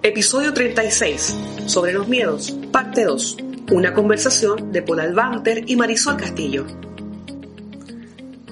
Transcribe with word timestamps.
Episodio 0.00 0.54
36. 0.54 1.34
Sobre 1.66 1.92
los 1.92 2.06
miedos. 2.06 2.54
Parte 2.70 3.02
2. 3.02 3.36
Una 3.72 3.92
conversación 3.92 4.70
de 4.70 4.80
Paul 4.80 5.00
Albanter 5.00 5.64
y 5.66 5.74
Marisol 5.74 6.16
Castillo. 6.16 6.64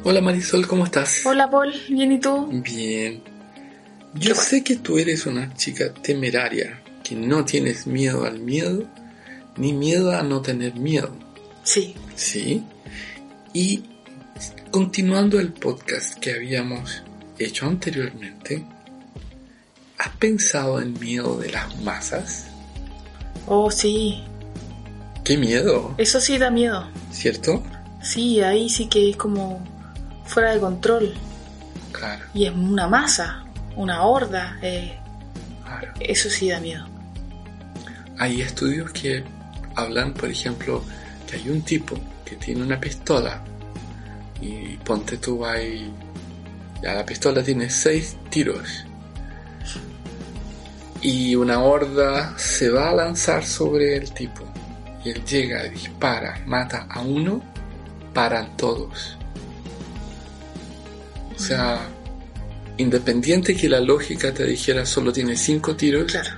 Hola 0.03 0.21
Marisol, 0.21 0.67
¿cómo 0.67 0.85
estás? 0.85 1.25
Hola 1.25 1.49
Paul, 1.49 1.73
¿bien 1.89 2.11
y 2.11 2.21
tú? 2.21 2.49
Bien. 2.65 3.23
Yo 4.15 4.35
sé 4.35 4.65
que 4.65 4.77
tú 4.77 4.99
eres 4.99 5.25
una 5.27 5.55
chica 5.55 5.95
temeraria, 5.95 6.83
que 7.05 7.15
no 7.15 7.45
tienes 7.45 7.87
miedo 7.87 8.25
al 8.25 8.41
miedo, 8.41 8.83
ni 9.57 9.73
miedo 9.73 10.17
a 10.17 10.25
no 10.25 10.43
tener 10.43 10.75
miedo. 10.75 11.17
Sí. 11.63 11.95
Sí. 12.17 12.65
Y 13.53 13.85
continuando 14.73 15.39
el 15.39 15.53
podcast 15.53 16.19
que 16.19 16.33
habíamos 16.33 17.05
hecho 17.39 17.67
anteriormente, 17.67 18.65
¿has 19.99 20.09
pensado 20.19 20.81
en 20.81 20.99
miedo 20.99 21.37
de 21.39 21.51
las 21.51 21.77
masas? 21.81 22.47
Oh, 23.47 23.71
sí. 23.71 24.23
¿Qué 25.25 25.37
miedo? 25.37 25.95
Eso 25.99 26.21
sí 26.21 26.39
da 26.39 26.51
miedo. 26.51 26.89
¿Cierto? 27.11 27.63
Sí, 28.03 28.41
ahí 28.41 28.69
sí 28.69 28.89
que 28.89 29.11
es 29.11 29.17
como 29.17 29.61
fuera 30.25 30.53
de 30.53 30.61
control. 30.61 31.15
Claro. 31.93 32.25
Y 32.35 32.47
es 32.47 32.53
una 32.53 32.89
masa, 32.89 33.45
una 33.77 34.03
horda. 34.03 34.59
eh, 34.63 34.99
claro. 35.65 35.93
eso 36.01 36.29
sí 36.31 36.51
da 36.51 36.61
miedo. 36.61 36.87
Hay 38.19 38.41
estudios 38.41 38.91
que 38.93 39.25
hablan, 39.75 40.15
por 40.15 40.31
ejemplo, 40.31 40.83
que 41.29 41.37
hay 41.37 41.49
un 41.51 41.63
tipo 41.63 41.99
que 42.25 42.37
tiene 42.37 42.63
una 42.63 42.81
pistola 42.81 43.43
y 44.41 44.77
ponte 44.79 45.17
tú 45.19 45.45
ahí, 45.45 45.93
ya 46.83 46.95
la 46.95 47.05
pistola 47.05 47.43
tiene 47.43 47.69
seis 47.71 48.17
tiros 48.31 48.86
y 51.03 51.35
una 51.35 51.63
horda 51.63 52.37
se 52.39 52.71
va 52.71 52.91
a 52.91 52.95
lanzar 52.95 53.45
sobre 53.45 53.97
el 53.97 54.11
tipo 54.13 54.43
y 55.05 55.11
él 55.11 55.25
llega, 55.25 55.63
dispara, 55.65 56.41
mata 56.47 56.87
a 56.91 57.01
uno, 57.01 57.41
paran 58.13 58.57
todos. 58.57 59.17
O 61.35 61.39
sea, 61.39 61.81
independiente 62.79 63.55
que 63.57 63.69
la 63.69 63.81
lógica 63.81 64.33
te 64.33 64.45
dijera 64.45 64.85
solo 64.87 65.13
tiene 65.13 65.37
cinco 65.37 65.77
tiros, 65.77 66.11
Claro. 66.11 66.31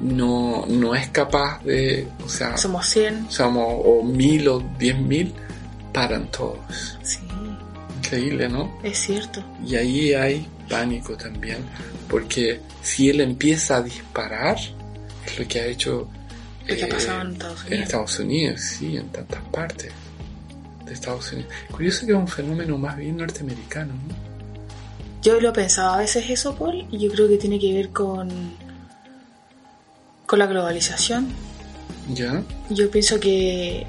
no, 0.00 0.64
no 0.68 0.94
es 0.94 1.08
capaz 1.10 1.62
de, 1.64 2.06
o 2.24 2.28
sea, 2.28 2.56
Somos 2.56 2.86
100. 2.88 3.26
somos 3.30 3.66
o 3.84 4.02
mil 4.02 4.48
o 4.48 4.60
diez 4.78 4.98
mil, 4.98 5.34
paran 5.92 6.30
todos. 6.30 6.98
Sí, 7.02 7.18
Increíble, 7.98 8.48
¿no? 8.48 8.78
es 8.82 8.98
cierto. 8.98 9.44
Y 9.66 9.74
ahí 9.76 10.14
hay 10.14 10.46
pánico 10.70 11.16
también, 11.16 11.58
porque 12.08 12.60
si 12.80 13.10
él 13.10 13.20
empieza 13.20 13.76
a 13.76 13.82
disparar, 13.82 14.56
es 15.26 15.38
lo 15.38 15.46
que 15.46 15.60
ha 15.60 15.66
hecho 15.66 16.08
Lo 16.66 16.76
que 16.76 16.84
ha 16.84 16.86
eh, 16.86 16.90
pasado 16.90 17.22
en 17.22 17.32
Estados 17.32 17.60
en 17.60 17.66
Unidos. 17.66 17.82
Estados 17.82 18.18
Unidos, 18.20 18.60
sí, 18.60 18.96
en 18.96 19.08
tantas 19.08 19.42
partes 19.50 19.92
de 20.86 20.94
Estados 20.94 21.32
Unidos. 21.32 21.52
Curioso 21.70 22.06
que 22.06 22.12
es 22.12 22.18
un 22.18 22.28
fenómeno 22.28 22.78
más 22.78 22.96
bien 22.96 23.16
norteamericano, 23.16 23.92
¿no? 23.92 24.30
Yo 25.22 25.38
lo 25.38 25.50
he 25.50 25.52
pensado 25.52 25.92
a 25.92 25.98
veces 25.98 26.30
eso, 26.30 26.54
Paul, 26.54 26.86
y 26.90 26.98
yo 26.98 27.10
creo 27.10 27.28
que 27.28 27.36
tiene 27.36 27.58
que 27.58 27.74
ver 27.74 27.90
con, 27.90 28.30
con 30.24 30.38
la 30.38 30.46
globalización. 30.46 31.28
¿Ya? 32.14 32.42
Yo 32.70 32.90
pienso 32.90 33.20
que, 33.20 33.86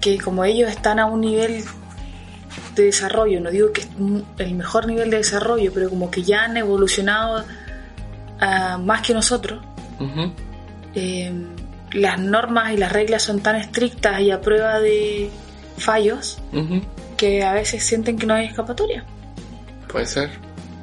que 0.00 0.18
como 0.18 0.44
ellos 0.44 0.68
están 0.68 0.98
a 0.98 1.06
un 1.06 1.22
nivel 1.22 1.64
de 2.78 2.86
desarrollo, 2.86 3.40
no 3.40 3.50
digo 3.50 3.72
que 3.72 3.82
es 3.82 3.88
el 4.38 4.54
mejor 4.54 4.86
nivel 4.86 5.10
de 5.10 5.18
desarrollo, 5.18 5.72
pero 5.72 5.90
como 5.90 6.10
que 6.10 6.22
ya 6.22 6.44
han 6.44 6.56
evolucionado 6.56 7.44
ah, 8.40 8.78
más 8.78 9.02
que 9.02 9.14
nosotros, 9.14 9.60
eh, 10.94 11.32
las 11.92 12.18
normas 12.18 12.72
y 12.72 12.76
las 12.76 12.92
reglas 12.92 13.22
son 13.22 13.40
tan 13.40 13.56
estrictas 13.56 14.20
y 14.20 14.30
a 14.30 14.40
prueba 14.40 14.80
de 14.80 15.30
fallos 15.76 16.38
que 17.16 17.44
a 17.44 17.52
veces 17.52 17.84
sienten 17.84 18.18
que 18.18 18.26
no 18.26 18.34
hay 18.34 18.46
escapatoria. 18.46 19.04
Puede 19.90 20.06
ser, 20.06 20.30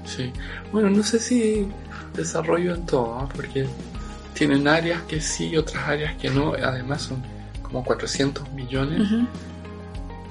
sí. 0.06 0.32
Bueno, 0.72 0.90
no 0.90 1.04
sé 1.04 1.20
si 1.20 1.68
desarrollo 2.16 2.76
en 2.76 2.86
todo, 2.86 3.20
¿ah? 3.20 3.30
porque 3.34 3.68
tienen 4.34 4.68
áreas 4.68 5.02
que 5.04 5.22
sí 5.22 5.50
y 5.50 5.58
otras 5.58 5.88
áreas 5.88 6.16
que 6.16 6.30
no. 6.30 6.54
Además 6.54 7.04
son 7.04 7.24
como 7.62 7.84
400 7.84 8.52
millones. 8.52 9.02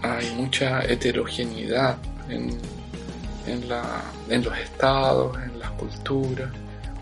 Hay 0.05 0.31
mucha 0.35 0.83
heterogeneidad 0.85 1.97
en, 2.29 2.57
en, 3.47 3.69
la, 3.69 4.03
en 4.29 4.45
los 4.45 4.57
estados, 4.59 5.37
en 5.43 5.59
las 5.59 5.71
culturas. 5.73 6.51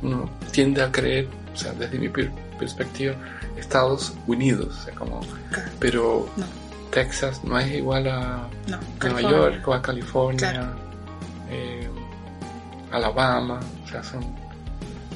Uno 0.03 0.29
tiende 0.51 0.83
a 0.83 0.91
creer, 0.91 1.29
o 1.55 1.57
sea, 1.57 1.73
desde 1.73 1.99
mi 1.99 2.09
per- 2.09 2.31
perspectiva, 2.59 3.15
Estados 3.57 4.13
Unidos, 4.27 4.69
o 4.81 4.85
sea, 4.85 4.95
como, 4.95 5.21
pero 5.79 6.29
No, 6.37 6.45
Texas 6.91 7.43
no 7.45 7.59
es 7.59 7.73
igual 7.73 8.09
a 8.09 8.49
no. 8.69 8.79
Nueva. 9.11 9.31
York 9.31 9.69
o 9.69 9.75
a 9.75 9.83
California, 9.83 10.39
Claro. 10.53 10.67
eh, 11.51 11.89
Alabama, 12.91 13.61
o 13.85 13.89
sea, 13.89 14.03
son 14.03 14.25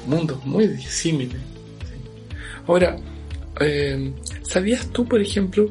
mundos 0.07 0.43
muy 0.45 0.67
disímiles. 0.67 1.41
sí. 1.81 2.31
Ahora, 2.67 2.95
eh, 3.59 4.13
¿sabías 4.43 4.87
tú, 4.87 5.05
por 5.05 5.19
ejemplo, 5.21 5.69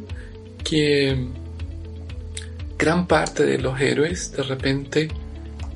que 0.63 1.29
gran 2.79 3.07
parte 3.07 3.45
de 3.45 3.59
los 3.59 3.81
héroes 3.81 4.33
de 4.33 4.43
repente, 4.43 5.09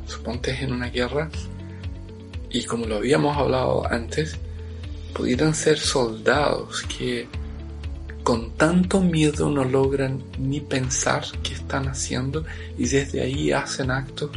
suponte 0.06 0.50
en 0.62 0.72
una 0.72 0.88
guerra, 0.91 1.31
y 2.50 2.65
como 2.65 2.87
lo 2.87 2.97
habíamos 2.97 3.37
hablado 3.37 3.87
antes, 3.91 4.37
pudieran 5.15 5.55
ser 5.55 5.78
soldados 5.78 6.83
que 6.83 7.28
con 8.22 8.50
tanto 8.53 9.00
miedo 9.00 9.49
no 9.49 9.65
logran 9.65 10.22
ni 10.38 10.61
pensar 10.61 11.25
qué 11.43 11.55
están 11.55 11.88
haciendo 11.88 12.44
y 12.77 12.87
desde 12.87 13.22
ahí 13.22 13.50
hacen 13.50 13.91
actos 13.91 14.31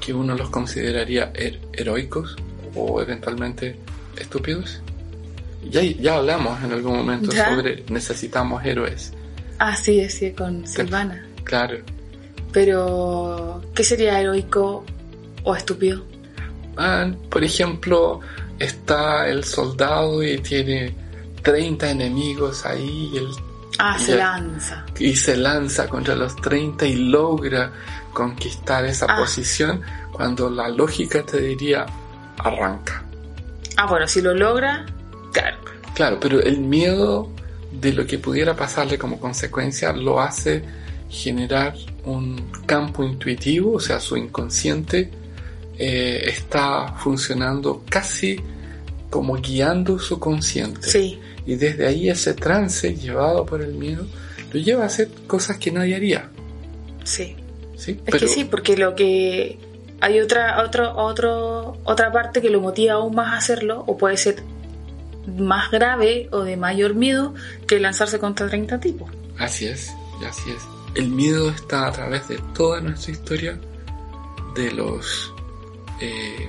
que 0.00 0.12
uno 0.12 0.34
los 0.36 0.50
consideraría 0.50 1.32
her- 1.32 1.58
heroicos 1.72 2.36
o 2.74 3.00
eventualmente 3.00 3.76
estúpidos. 4.18 4.82
Ya, 5.70 5.80
ya 5.82 6.16
hablamos 6.16 6.62
en 6.62 6.72
algún 6.72 6.96
momento 6.96 7.32
¿Ya? 7.32 7.48
sobre 7.54 7.82
necesitamos 7.88 8.62
héroes. 8.64 9.12
Ah, 9.58 9.74
sí, 9.74 9.96
decía 10.00 10.34
con 10.34 10.66
Silvana. 10.66 11.26
Claro. 11.44 11.78
Pero, 12.54 13.60
¿qué 13.74 13.82
sería 13.82 14.20
heroico 14.20 14.84
o 15.42 15.54
estúpido? 15.56 16.04
Ah, 16.76 17.10
por 17.28 17.42
ejemplo, 17.42 18.20
está 18.60 19.28
el 19.28 19.42
soldado 19.44 20.22
y 20.22 20.38
tiene 20.38 20.94
30 21.42 21.90
enemigos 21.90 22.64
ahí 22.64 23.10
y, 23.12 23.18
él, 23.18 23.28
Ah, 23.80 23.98
se 23.98 24.14
lanza. 24.16 24.86
y 25.00 25.16
se 25.16 25.36
lanza 25.36 25.88
contra 25.88 26.14
los 26.14 26.36
30 26.36 26.86
y 26.86 26.94
logra 26.94 27.72
conquistar 28.12 28.84
esa 28.84 29.06
Ah. 29.08 29.16
posición 29.18 29.82
cuando 30.12 30.48
la 30.48 30.68
lógica 30.68 31.24
te 31.24 31.40
diría 31.40 31.84
arranca. 32.38 33.02
Ah, 33.76 33.86
bueno, 33.86 34.06
si 34.06 34.22
lo 34.22 34.32
logra, 34.32 34.86
claro. 35.32 35.56
Claro, 35.96 36.18
pero 36.20 36.40
el 36.40 36.58
miedo 36.60 37.28
de 37.72 37.92
lo 37.92 38.06
que 38.06 38.18
pudiera 38.18 38.54
pasarle 38.54 38.96
como 38.96 39.18
consecuencia 39.18 39.92
lo 39.92 40.20
hace 40.20 40.64
generar 41.08 41.74
un 42.06 42.50
campo 42.66 43.02
intuitivo, 43.04 43.74
o 43.74 43.80
sea, 43.80 44.00
su 44.00 44.16
inconsciente 44.16 45.10
eh, 45.78 46.22
está 46.26 46.94
funcionando 46.98 47.82
casi 47.88 48.40
como 49.10 49.36
guiando 49.36 49.98
su 49.98 50.18
consciente. 50.18 50.88
Sí, 50.88 51.20
Y 51.46 51.56
desde 51.56 51.86
ahí 51.86 52.08
ese 52.08 52.34
trance 52.34 52.94
llevado 52.94 53.46
por 53.46 53.62
el 53.62 53.74
miedo 53.74 54.06
lo 54.52 54.60
lleva 54.60 54.84
a 54.84 54.86
hacer 54.86 55.08
cosas 55.26 55.58
que 55.58 55.70
nadie 55.70 55.96
haría. 55.96 56.30
sí. 57.04 57.36
¿sí? 57.76 58.00
Es 58.06 58.14
que 58.14 58.28
sí, 58.28 58.44
porque 58.44 58.76
lo 58.76 58.94
que 58.94 59.58
hay 60.00 60.20
otra, 60.20 60.62
otro, 60.62 60.96
otro, 60.96 61.78
otra 61.84 62.12
parte 62.12 62.40
que 62.40 62.50
lo 62.50 62.60
motiva 62.60 62.94
aún 62.94 63.14
más 63.14 63.32
a 63.32 63.36
hacerlo, 63.38 63.84
o 63.86 63.96
puede 63.96 64.16
ser 64.16 64.42
más 65.26 65.70
grave 65.70 66.28
o 66.32 66.42
de 66.42 66.56
mayor 66.56 66.94
miedo 66.94 67.34
que 67.66 67.80
lanzarse 67.80 68.18
contra 68.18 68.48
30 68.48 68.80
tipos. 68.80 69.10
Así 69.38 69.66
es, 69.66 69.92
así 70.26 70.50
es. 70.50 70.62
El 70.94 71.08
miedo 71.10 71.50
está 71.50 71.86
a 71.88 71.92
través 71.92 72.28
de 72.28 72.38
toda 72.54 72.80
nuestra 72.80 73.12
historia, 73.12 73.58
de 74.54 74.70
los 74.72 75.32
eh, 76.00 76.48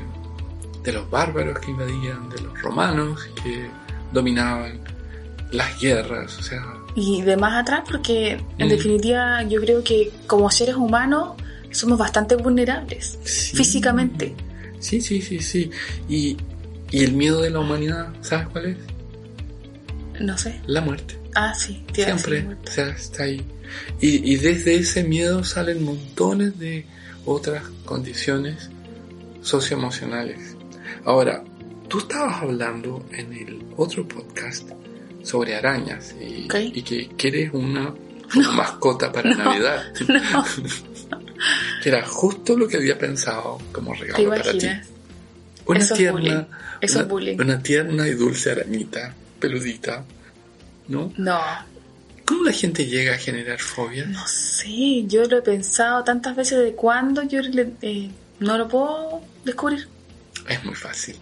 de 0.83 0.93
los 0.93 1.09
bárbaros 1.09 1.59
que 1.59 1.71
invadían, 1.71 2.29
de 2.29 2.41
los 2.41 2.61
romanos 2.61 3.27
que 3.43 3.67
dominaban 4.11 4.79
las 5.51 5.79
guerras, 5.81 6.37
o 6.37 6.43
sea... 6.43 6.63
Y 6.95 7.21
de 7.23 7.35
más 7.37 7.53
atrás, 7.61 7.81
porque 7.89 8.39
en 8.57 8.67
Mm. 8.67 8.69
definitiva 8.69 9.43
yo 9.43 9.59
creo 9.61 9.83
que 9.83 10.11
como 10.27 10.49
seres 10.51 10.75
humanos 10.75 11.29
somos 11.71 11.97
bastante 11.97 12.35
vulnerables 12.35 13.17
Sí. 13.23 13.55
físicamente. 13.57 14.35
Sí, 14.79 15.01
sí, 15.01 15.21
sí, 15.21 15.39
sí. 15.39 15.71
Y, 16.07 16.37
y 16.91 17.03
el 17.03 17.13
miedo 17.13 17.41
de 17.41 17.49
la 17.49 17.59
humanidad, 17.59 18.09
¿sabes 18.21 18.47
cuál 18.49 18.65
es? 18.67 18.77
No 20.21 20.37
sé. 20.37 20.61
La 20.67 20.81
muerte. 20.81 21.17
Ah, 21.35 21.53
sí, 21.53 21.83
Siempre, 21.93 22.47
o 22.63 22.67
sea, 22.71 22.89
está 22.89 23.23
ahí. 23.23 23.45
Y, 23.99 24.33
y 24.33 24.37
desde 24.37 24.75
ese 24.75 25.03
miedo 25.03 25.43
salen 25.43 25.83
montones 25.83 26.57
de 26.57 26.85
otras 27.25 27.63
condiciones 27.83 28.69
socioemocionales. 29.41 30.55
Ahora, 31.03 31.43
tú 31.87 31.99
estabas 31.99 32.41
hablando 32.41 33.05
en 33.11 33.33
el 33.33 33.65
otro 33.77 34.07
podcast 34.07 34.69
sobre 35.23 35.55
arañas 35.55 36.15
y, 36.19 36.47
que 36.83 37.09
quieres 37.17 37.51
una 37.53 37.93
mascota 38.55 39.11
para 39.11 39.29
Navidad. 39.35 39.93
que 41.83 41.89
era 41.89 42.05
justo 42.07 42.57
lo 42.57 42.67
que 42.67 42.77
había 42.77 42.97
pensado 42.97 43.59
como 43.71 43.93
¿Te 43.93 43.99
regalo 43.99 44.29
para 44.29 44.51
ti. 44.57 44.67
Una 45.67 45.79
Eso 45.79 45.95
es 45.95 46.11
bullying. 46.11 46.29
tierna, 46.29 46.47
es 46.81 47.07
bullying. 47.07 47.39
una 47.39 47.61
tierna 47.61 48.07
y 48.07 48.13
dulce 48.13 48.51
arañita, 48.51 49.13
peludita, 49.39 50.03
¿no? 50.87 51.11
No, 51.17 51.39
¿Cómo 52.25 52.43
la 52.43 52.51
gente 52.53 52.85
llega 52.87 53.13
a 53.13 53.17
generar 53.17 53.59
fobias? 53.59 54.07
no 54.07 54.25
sé. 54.27 55.03
Yo 55.05 55.25
lo 55.25 55.37
he 55.37 55.41
pensado 55.43 56.03
tantas 56.03 56.35
veces 56.35 56.57
de 56.63 56.73
cuándo 56.73 57.21
yo 57.23 57.41
le- 57.41 57.73
eh, 57.83 58.09
no 58.39 58.57
lo 58.57 58.67
puedo 58.67 59.21
descubrir. 59.43 59.87
Es 60.49 60.63
muy 60.63 60.73
fácil. 60.75 61.15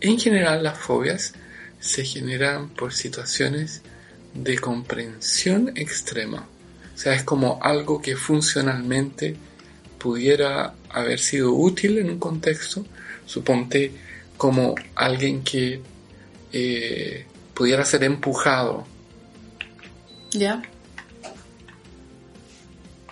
En 0.00 0.18
general 0.18 0.62
las 0.64 0.76
fobias 0.78 1.34
se 1.78 2.04
generan 2.04 2.68
por 2.70 2.92
situaciones 2.92 3.82
de 4.34 4.58
comprensión 4.58 5.72
extrema. 5.76 6.46
O 6.94 6.98
sea, 6.98 7.14
es 7.14 7.22
como 7.22 7.60
algo 7.62 8.02
que 8.02 8.16
funcionalmente 8.16 9.36
pudiera 9.98 10.74
haber 10.90 11.18
sido 11.20 11.52
útil 11.52 11.98
en 11.98 12.10
un 12.10 12.18
contexto. 12.18 12.84
Suponte 13.24 13.92
como 14.36 14.74
alguien 14.96 15.42
que 15.44 15.80
eh, 16.52 17.24
pudiera 17.54 17.84
ser 17.84 18.02
empujado 18.04 18.86
¿Ya? 20.32 20.62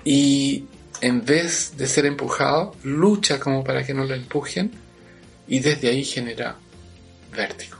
y 0.04 0.64
en 1.00 1.24
vez 1.24 1.76
de 1.76 1.86
ser 1.86 2.06
empujado, 2.06 2.74
lucha 2.82 3.38
como 3.38 3.62
para 3.62 3.84
que 3.84 3.92
no 3.94 4.04
lo 4.04 4.14
empujen 4.14 4.70
y 5.46 5.60
desde 5.60 5.88
ahí 5.88 6.04
genera 6.04 6.56
vértigo. 7.36 7.76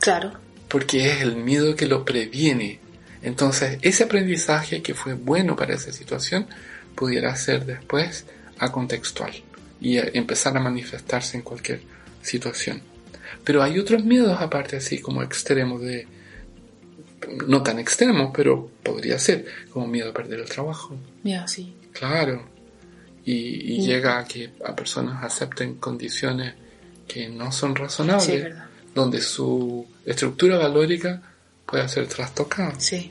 Claro. 0.00 0.32
porque 0.68 1.10
es 1.12 1.20
el 1.20 1.36
miedo 1.36 1.76
que 1.76 1.86
lo 1.86 2.04
previene. 2.04 2.80
Entonces, 3.22 3.78
ese 3.82 4.04
aprendizaje 4.04 4.82
que 4.82 4.94
fue 4.94 5.12
bueno 5.14 5.54
para 5.54 5.74
esa 5.74 5.92
situación 5.92 6.46
pudiera 6.96 7.36
ser 7.36 7.66
después 7.66 8.24
acontextual 8.58 9.32
y 9.80 9.98
a- 9.98 10.08
empezar 10.14 10.56
a 10.56 10.60
manifestarse 10.60 11.36
en 11.36 11.42
cualquier 11.42 11.82
situación. 12.22 12.82
Pero 13.44 13.62
hay 13.62 13.78
otros 13.78 14.02
miedos 14.04 14.40
aparte 14.40 14.76
así 14.76 14.98
como 14.98 15.22
extremos 15.22 15.82
de 15.82 16.06
no 17.46 17.62
tan 17.62 17.78
extremos, 17.78 18.30
pero 18.34 18.70
podría 18.82 19.18
ser 19.18 19.46
como 19.70 19.86
miedo 19.86 20.10
a 20.10 20.14
perder 20.14 20.40
el 20.40 20.48
trabajo. 20.48 20.96
Sí. 21.46 21.74
Claro. 21.92 22.46
Y, 23.24 23.32
y 23.74 23.86
llega 23.86 24.18
a 24.18 24.24
que 24.24 24.50
a 24.64 24.74
personas 24.74 25.22
acepten 25.22 25.76
condiciones 25.76 26.54
que 27.06 27.28
no 27.28 27.52
son 27.52 27.74
razonables 27.76 28.52
Sí, 28.52 28.60
donde 28.94 29.20
su 29.20 29.86
estructura 30.04 30.58
valórica 30.58 31.22
puede 31.66 31.88
ser 31.88 32.06
trastocada. 32.08 32.78
Sí. 32.78 33.08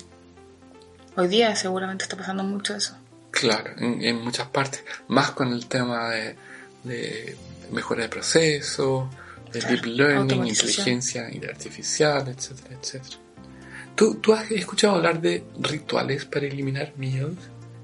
Hoy 1.16 1.28
día 1.28 1.56
seguramente 1.56 2.04
está 2.04 2.18
pasando 2.18 2.44
mucho 2.44 2.76
eso. 2.76 2.96
Claro, 3.32 3.72
en, 3.78 4.02
en 4.04 4.22
muchas 4.22 4.48
partes, 4.50 4.84
más 5.08 5.32
con 5.32 5.54
el 5.54 5.68
tema 5.68 6.10
de, 6.10 6.36
de 6.84 7.36
mejora 7.72 8.04
de 8.04 8.10
proceso, 8.10 9.10
de 9.52 9.60
Claro, 9.60 9.76
deep 9.76 9.86
learning, 9.86 10.48
inteligencia 10.48 11.28
artificial, 11.50 12.28
etcétera, 12.28 12.78
etcétera. 12.82 13.18
¿Tú, 13.96 14.16
¿Tú 14.16 14.34
has 14.34 14.50
escuchado 14.52 14.96
hablar 14.96 15.22
de 15.22 15.44
rituales 15.60 16.26
para 16.26 16.48
eliminar 16.48 16.94
miedos 16.98 17.34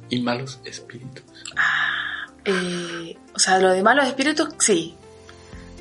y 0.10 0.22
malos 0.22 0.60
espíritus? 0.66 1.24
Eh, 2.46 3.18
o 3.36 3.40
sea, 3.40 3.60
lo 3.60 3.70
de 3.72 3.84
malos 3.84 4.08
espíritus, 4.08 4.50
sí. 4.60 4.96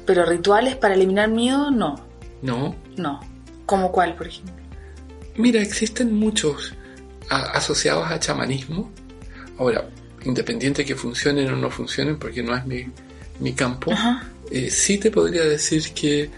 Pero 0.05 0.25
rituales 0.25 0.77
para 0.77 0.95
eliminar 0.95 1.29
miedo, 1.31 1.71
no. 1.71 2.05
No, 2.43 2.75
No. 2.97 3.21
¿Como 3.67 3.91
cuál, 3.91 4.15
por 4.15 4.29
ejemplo? 4.29 4.55
Mira, 5.37 5.61
existen 5.61 6.15
muchos 6.15 6.75
a- 7.29 7.51
asociados 7.53 8.09
a 8.11 8.21
chamanismo. 8.21 8.93
Ahora, 9.59 9.89
independiente 10.25 10.85
que 10.85 10.95
funcionen 10.95 11.53
o 11.53 11.57
no 11.57 11.71
funcionen, 11.71 12.17
porque 12.19 12.43
no 12.45 12.55
es 12.55 12.65
mi, 12.65 12.87
mi 13.41 13.53
campo, 13.55 13.93
eh, 14.53 14.71
sí 14.71 14.99
te 14.99 15.11
podría 15.11 15.43
decir 15.45 15.93
que 15.95 16.31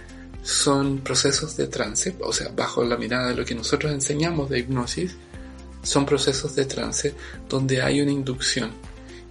son 0.43 0.99
procesos 0.99 1.57
de 1.57 1.67
trance, 1.67 2.17
o 2.21 2.33
sea, 2.33 2.49
bajo 2.49 2.85
la 2.85 2.97
mirada 2.97 3.29
de 3.29 3.35
lo 3.35 3.45
que 3.45 3.55
nosotros 3.55 3.93
enseñamos 3.93 4.49
de 4.49 4.61
hipnosis, 4.61 5.17
son 5.83 6.07
procesos 6.07 6.55
de 6.55 6.65
trance 6.65 7.15
donde 7.49 7.83
hay 7.83 8.01
una 8.01 8.13
inducción. 8.13 8.71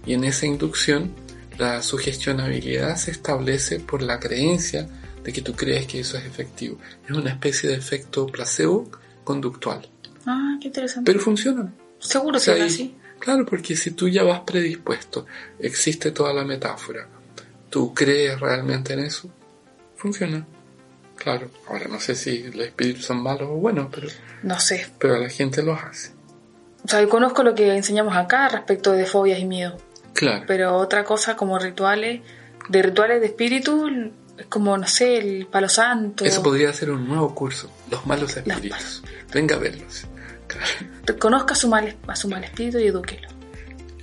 Y 0.06 0.14
en 0.14 0.24
esa 0.24 0.46
inducción, 0.46 1.12
la 1.58 1.82
sugestionabilidad 1.82 2.96
se 2.96 3.10
establece 3.10 3.80
por 3.80 4.02
la 4.02 4.18
creencia 4.18 4.88
de 5.22 5.32
que 5.32 5.42
tú 5.42 5.54
crees 5.54 5.86
que 5.86 6.00
eso 6.00 6.16
es 6.16 6.24
efectivo. 6.24 6.78
Es 7.04 7.10
una 7.10 7.30
especie 7.30 7.68
de 7.68 7.76
efecto 7.76 8.26
placebo 8.26 8.90
conductual. 9.24 9.88
Ah, 10.24 10.56
qué 10.60 10.68
interesante. 10.68 11.10
Pero 11.10 11.22
funciona. 11.22 11.72
Seguro 11.98 12.36
O 12.36 12.40
sea, 12.40 12.54
que 12.54 12.62
así. 12.62 12.94
Claro, 13.18 13.44
porque 13.44 13.76
si 13.76 13.90
tú 13.90 14.08
ya 14.08 14.22
vas 14.22 14.40
predispuesto, 14.40 15.26
existe 15.58 16.12
toda 16.12 16.32
la 16.32 16.44
metáfora, 16.44 17.08
tú 17.68 17.92
crees 17.92 18.38
realmente 18.38 18.92
en 18.92 19.00
eso, 19.00 19.28
funciona. 19.96 20.46
Claro, 21.18 21.50
ahora 21.68 21.86
no 21.88 21.98
sé 22.00 22.14
si 22.14 22.44
los 22.52 22.66
espíritus 22.66 23.04
son 23.06 23.22
malos 23.22 23.48
o 23.50 23.54
buenos, 23.54 23.88
pero, 23.92 24.08
No 24.42 24.58
sé. 24.60 24.86
pero 24.98 25.18
la 25.18 25.28
gente 25.28 25.62
los 25.62 25.78
hace. 25.82 26.12
O 26.84 26.88
sea, 26.88 27.00
yo 27.02 27.08
conozco 27.08 27.42
lo 27.42 27.54
que 27.54 27.74
enseñamos 27.76 28.16
acá 28.16 28.48
respecto 28.48 28.92
de 28.92 29.04
fobias 29.04 29.40
y 29.40 29.44
miedo. 29.44 29.76
Claro, 30.14 30.44
Pero 30.46 30.76
otra 30.76 31.04
cosa 31.04 31.36
como 31.36 31.58
rituales, 31.58 32.22
de 32.68 32.82
rituales 32.82 33.20
de 33.20 33.26
espíritu, 33.26 33.88
es 34.36 34.46
como, 34.46 34.76
no 34.78 34.86
sé, 34.86 35.18
el 35.18 35.46
palo 35.46 35.68
santo. 35.68 36.24
eso 36.24 36.42
podría 36.42 36.72
ser 36.72 36.90
un 36.90 37.06
nuevo 37.08 37.34
curso, 37.34 37.70
los 37.90 38.06
malos 38.06 38.36
Los 38.36 38.46
espíritus. 38.46 39.02
Venga 39.32 39.56
a 39.56 39.58
verlos. 39.58 40.06
Claro. 40.46 40.66
Reconozca 41.04 41.52
a 41.54 41.56
su 41.56 41.68
mal, 41.68 41.94
a 42.06 42.16
su 42.16 42.28
mal 42.28 42.42
espíritu 42.44 42.78
y 42.78 42.86
edúquelo. 42.86 43.28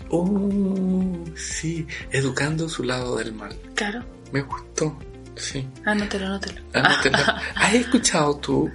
Oh, 0.10 1.18
sí, 1.36 1.88
educando 2.12 2.70
su 2.70 2.84
lado 2.84 3.16
del 3.18 3.34
mal. 3.34 3.56
Claro. 3.74 4.04
Me 4.32 4.42
gustó, 4.42 4.98
sí. 5.36 5.66
Anótelo, 5.86 6.26
anótelo. 6.28 6.62
Anótela. 6.74 7.42
¿Has 7.56 7.74
escuchado 7.74 8.38
tú 8.38 8.70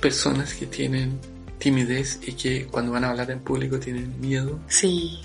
personas 0.00 0.54
que 0.54 0.66
tienen 0.66 1.18
timidez 1.58 2.18
y 2.26 2.32
que 2.32 2.66
cuando 2.66 2.92
van 2.92 3.04
a 3.04 3.10
hablar 3.10 3.30
en 3.30 3.40
público 3.40 3.78
tienen 3.78 4.20
miedo? 4.20 4.58
Sí, 4.68 5.20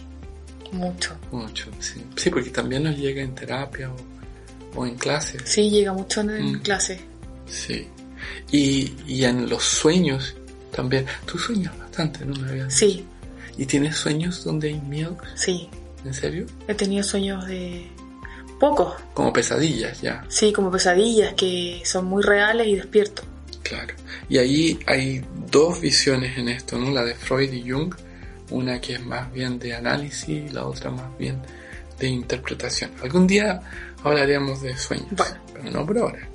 mucho. 0.72 1.16
Mucho, 1.32 1.70
sí. 1.80 2.04
Sí, 2.16 2.30
porque 2.30 2.50
también 2.50 2.84
nos 2.84 2.98
llega 2.98 3.22
en 3.22 3.34
terapia 3.34 3.90
o, 3.92 3.96
o 4.82 4.86
en 4.86 4.96
clases. 4.96 5.42
Sí, 5.46 5.70
llega 5.70 5.94
mucho 5.94 6.22
en, 6.22 6.30
en 6.32 6.52
Mm. 6.54 6.60
clase. 6.62 7.00
Sí. 7.48 7.88
Y, 8.52 8.94
y 9.08 9.24
en 9.26 9.50
los 9.50 9.64
sueños 9.64 10.36
también. 10.76 11.06
Tú 11.26 11.38
sueñas 11.38 11.78
bastante, 11.78 12.26
¿no? 12.26 12.34
Me 12.42 12.50
habías 12.50 12.74
Sí, 12.74 12.86
dicho. 12.88 13.04
¿Y 13.58 13.66
tienes 13.66 13.96
sueños 13.98 14.44
donde 14.44 14.70
hay 14.70 14.82
miedo? 14.82 15.18
sí. 15.36 15.70
¿En 16.06 16.14
serio? 16.14 16.46
He 16.70 16.74
tenido 16.76 17.04
sueños 17.04 17.46
de... 17.48 17.86
Pocos. 18.60 18.96
Como 19.14 19.32
pesadillas, 19.32 20.02
ya. 20.02 20.26
Sí, 20.30 20.52
como 20.52 20.72
pesadillas 20.72 21.34
que 21.36 21.82
son 21.86 22.06
muy 22.06 22.24
reales 22.24 22.68
y 22.68 22.76
despierto. 22.76 23.24
Claro. 23.64 23.94
Y 24.30 24.38
ahí 24.38 24.80
hay 24.88 25.24
dos 25.52 25.80
visiones 25.82 26.38
en 26.38 26.50
esto, 26.50 26.78
¿no? 26.78 26.90
La 26.92 27.04
de 27.04 27.14
Freud 27.16 27.52
y 27.52 27.70
Jung, 27.70 27.94
una 28.50 28.80
que 28.82 28.94
es 28.96 29.06
más 29.06 29.32
bien 29.32 29.60
de 29.60 29.76
análisis 29.76 30.30
y 30.30 30.50
la 30.50 30.66
otra 30.66 30.90
más 30.90 31.16
bien 31.18 31.40
de 32.00 32.08
interpretación. 32.08 32.92
Algún 33.04 33.28
día 33.28 33.62
hablaremos 34.04 34.62
de 34.62 34.78
sueños, 34.78 35.08
Bueno. 35.12 35.36
pero 35.54 35.72
no 35.72 35.86
por 35.86 35.98
ahora. 35.98 36.28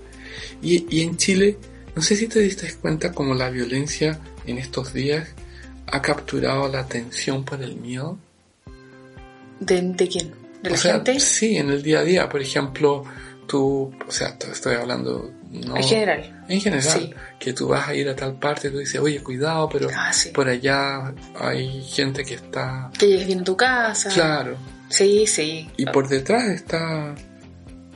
Y, 0.60 0.86
y 0.94 1.02
en 1.02 1.16
Chile, 1.16 1.56
no 1.96 2.02
sé 2.02 2.16
si 2.16 2.28
te 2.28 2.38
diste 2.40 2.72
cuenta 2.74 3.12
cómo 3.12 3.34
la 3.34 3.50
violencia 3.50 4.18
en 4.46 4.58
estos 4.58 4.92
días 4.92 5.28
ha 5.86 6.00
capturado 6.02 6.68
la 6.68 6.80
atención 6.80 7.44
por 7.44 7.62
el 7.62 7.76
miedo. 7.76 8.18
¿De, 9.60 9.80
de 9.80 10.08
quién? 10.08 10.41
¿De 10.62 10.70
la 10.70 10.76
o 10.76 10.78
sea, 10.78 10.94
gente? 10.94 11.20
sí, 11.20 11.56
en 11.56 11.70
el 11.70 11.82
día 11.82 12.00
a 12.00 12.04
día, 12.04 12.28
por 12.28 12.40
ejemplo, 12.40 13.04
tú, 13.46 13.92
o 14.06 14.10
sea, 14.12 14.36
estoy 14.52 14.76
hablando 14.76 15.30
no, 15.50 15.76
En 15.76 15.82
general. 15.82 16.44
en 16.48 16.60
general, 16.60 16.82
Sí. 16.82 17.12
que 17.38 17.52
tú 17.52 17.68
vas 17.68 17.86
a 17.88 17.94
ir 17.94 18.08
a 18.08 18.16
tal 18.16 18.34
parte, 18.38 18.70
tú 18.70 18.78
dices, 18.78 18.98
oye, 19.00 19.22
cuidado, 19.22 19.68
pero 19.70 19.88
Ah, 19.94 20.10
sí. 20.12 20.30
por 20.30 20.48
allá 20.48 21.12
hay 21.38 21.82
gente 21.82 22.24
que 22.24 22.34
está... 22.34 22.90
Que 22.98 23.06
llegues 23.08 23.26
bien 23.26 23.40
a 23.40 23.44
tu 23.44 23.54
casa. 23.56 24.08
Claro. 24.14 24.56
Sí, 24.88 25.26
sí. 25.26 25.68
Y 25.76 25.84
por 25.86 26.08
detrás 26.08 26.44
está 26.48 27.14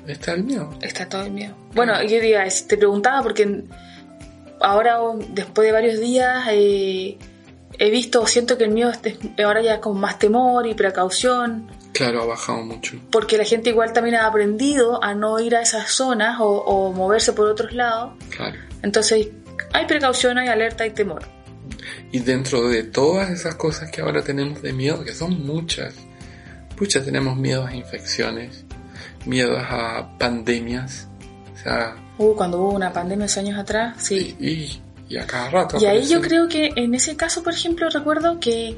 Está 0.06 0.34
el 0.34 0.44
miedo. 0.44 0.70
Está 0.82 1.08
todo 1.08 1.22
el 1.22 1.32
miedo. 1.32 1.56
Bueno, 1.74 2.00
yo 2.04 2.20
diga, 2.20 2.44
te 2.68 2.76
preguntaba 2.76 3.22
porque 3.24 3.64
ahora, 4.60 4.98
después 5.30 5.66
de 5.66 5.72
varios 5.72 5.98
días, 6.00 6.44
eh, 6.50 7.18
he 7.78 7.90
visto, 7.90 8.24
siento 8.26 8.56
que 8.56 8.64
el 8.64 8.70
miedo 8.70 8.90
es- 8.90 9.18
ahora 9.44 9.62
ya 9.62 9.80
con 9.80 9.98
más 9.98 10.18
temor 10.18 10.66
y 10.66 10.74
precaución, 10.74 11.66
Claro, 11.96 12.22
ha 12.22 12.26
bajado 12.26 12.62
mucho. 12.62 12.98
porque 13.10 13.38
la 13.38 13.44
gente 13.44 13.70
igual 13.70 13.92
también 13.92 14.16
ha 14.16 14.26
aprendido 14.26 15.02
a 15.02 15.14
no 15.14 15.38
ir 15.40 15.56
a 15.56 15.62
esas 15.62 15.90
zonas 15.90 16.38
o, 16.40 16.46
o 16.48 16.92
moverse 16.92 17.32
por 17.32 17.46
otros 17.46 17.72
lados. 17.72 18.12
Claro. 18.30 18.56
Entonces, 18.82 19.28
hay 19.72 19.86
precaución, 19.86 20.38
hay 20.38 20.48
alerta, 20.48 20.84
hay 20.84 20.90
temor. 20.90 21.22
Y 22.12 22.20
dentro 22.20 22.68
de 22.68 22.84
todas 22.84 23.30
esas 23.30 23.54
cosas 23.56 23.90
que 23.90 24.00
ahora 24.00 24.22
tenemos 24.22 24.62
de 24.62 24.72
miedo, 24.72 25.02
que 25.04 25.12
son 25.14 25.44
muchas, 25.44 25.94
pucha, 26.76 27.02
tenemos 27.02 27.36
miedos 27.36 27.68
a 27.68 27.74
infecciones, 27.74 28.64
miedos 29.24 29.60
a 29.68 30.16
pandemias, 30.18 31.08
o 31.54 31.58
sea, 31.62 31.96
Uh, 32.18 32.34
cuando 32.34 32.62
hubo 32.62 32.72
una 32.72 32.90
pandemia 32.94 33.26
hace 33.26 33.40
años 33.40 33.58
atrás, 33.58 33.96
sí. 34.02 34.34
y, 34.40 34.80
y 35.12 35.18
a 35.18 35.26
cada 35.26 35.50
rato. 35.50 35.76
Y 35.78 35.84
ahí 35.84 36.06
yo 36.06 36.22
creo 36.22 36.48
que 36.48 36.70
en 36.74 36.94
ese 36.94 37.14
caso, 37.14 37.42
por 37.42 37.52
ejemplo, 37.52 37.90
recuerdo 37.90 38.40
que, 38.40 38.74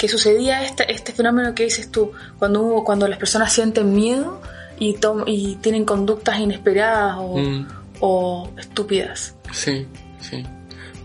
que 0.00 0.08
sucedía 0.08 0.64
este, 0.64 0.90
este 0.90 1.12
fenómeno 1.12 1.54
que 1.54 1.64
dices 1.64 1.90
tú, 1.92 2.12
cuando 2.38 2.62
hubo, 2.62 2.84
cuando 2.84 3.06
las 3.06 3.18
personas 3.18 3.52
sienten 3.52 3.92
miedo 3.94 4.40
y, 4.78 4.94
tom- 4.94 5.24
y 5.26 5.56
tienen 5.56 5.84
conductas 5.84 6.38
inesperadas 6.40 7.16
o, 7.18 7.36
Mm, 7.36 7.66
o 8.00 8.50
estúpidas. 8.58 9.34
sí, 9.52 9.86
sí. 10.20 10.42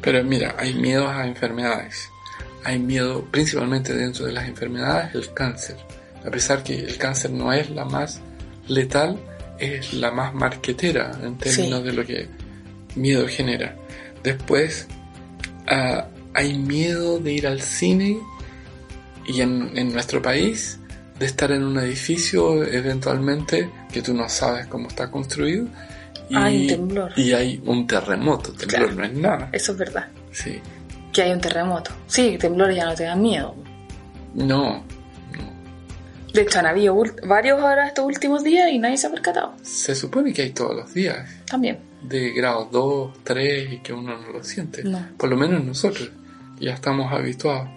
Pero 0.01 0.23
mira, 0.23 0.55
hay 0.57 0.73
miedos 0.75 1.09
a 1.09 1.27
enfermedades. 1.27 2.07
Hay 2.63 2.79
miedo 2.79 3.25
principalmente 3.31 3.93
dentro 3.93 4.25
de 4.27 4.31
las 4.31 4.47
enfermedades, 4.47 5.13
el 5.13 5.33
cáncer. 5.33 5.75
A 6.25 6.29
pesar 6.31 6.63
que 6.63 6.79
el 6.79 6.97
cáncer 6.97 7.31
no 7.31 7.51
es 7.51 7.69
la 7.71 7.83
más 7.85 8.21
letal, 8.69 9.19
es 9.59 9.93
la 9.93 10.11
más 10.11 10.33
marquetera 10.33 11.11
en 11.21 11.37
términos 11.37 11.79
Sí. 11.81 11.85
de 11.87 11.93
lo 11.93 12.05
que 12.05 12.29
miedo 12.95 13.27
genera. 13.27 13.75
Después, 14.23 14.87
ah, 15.67 16.07
hay 16.33 16.57
miedo 16.57 17.19
de 17.19 17.33
ir 17.33 17.45
al 17.47 17.61
cine 17.61 18.17
y 19.27 19.41
en, 19.41 19.71
en 19.77 19.91
nuestro 19.93 20.21
país 20.21 20.79
de 21.19 21.25
estar 21.25 21.51
en 21.51 21.63
un 21.63 21.77
edificio 21.79 22.63
eventualmente 22.63 23.69
que 23.91 24.01
tú 24.01 24.13
no 24.13 24.27
sabes 24.29 24.67
cómo 24.67 24.87
está 24.89 25.09
construido 25.09 25.67
y, 26.29 26.35
Hay 26.35 26.67
temblor. 26.67 27.11
y 27.15 27.33
hay 27.33 27.61
un 27.65 27.85
terremoto. 27.87 28.51
Temblor 28.53 28.79
Claro. 28.89 28.95
no 28.95 29.03
es 29.05 29.13
nada. 29.13 29.49
Eso 29.51 29.71
es 29.73 29.77
verdad. 29.77 30.07
Sí. 30.31 30.59
Que 31.13 31.21
hay 31.21 31.31
un 31.31 31.39
terremoto. 31.41 31.91
Sí, 32.07 32.37
temblores 32.39 32.75
ya 32.75 32.85
no 32.85 32.95
te 32.95 33.03
dan 33.03 33.21
miedo. 33.21 33.55
No, 34.33 34.83
De 36.33 36.41
hecho, 36.41 36.59
han 36.59 36.65
habido 36.65 37.01
varios 37.25 37.61
ahora 37.61 37.87
estos 37.87 38.03
últimos 38.05 38.43
días 38.43 38.69
y 38.71 38.77
nadie 38.79 38.97
se 38.97 39.07
ha 39.07 39.11
percatado. 39.11 39.53
se 39.61 39.95
supone 39.95 40.33
que 40.33 40.41
hay 40.41 40.49
todos 40.51 40.75
los 40.75 40.93
días 40.93 41.29
También. 41.49 41.77
de 42.01 42.33
grado 42.33 42.67
2, 42.71 43.13
3 43.23 43.71
y 43.73 43.77
que 43.77 43.93
uno 43.93 44.17
no 44.17 44.33
lo 44.33 44.43
siente. 44.43 44.83
No. 44.83 44.99
Por 45.17 45.29
lo 45.29 45.37
menos 45.37 45.63
nosotros 45.63 46.09
ya 46.59 46.73
estamos 46.73 47.09
habituados. 47.13 47.69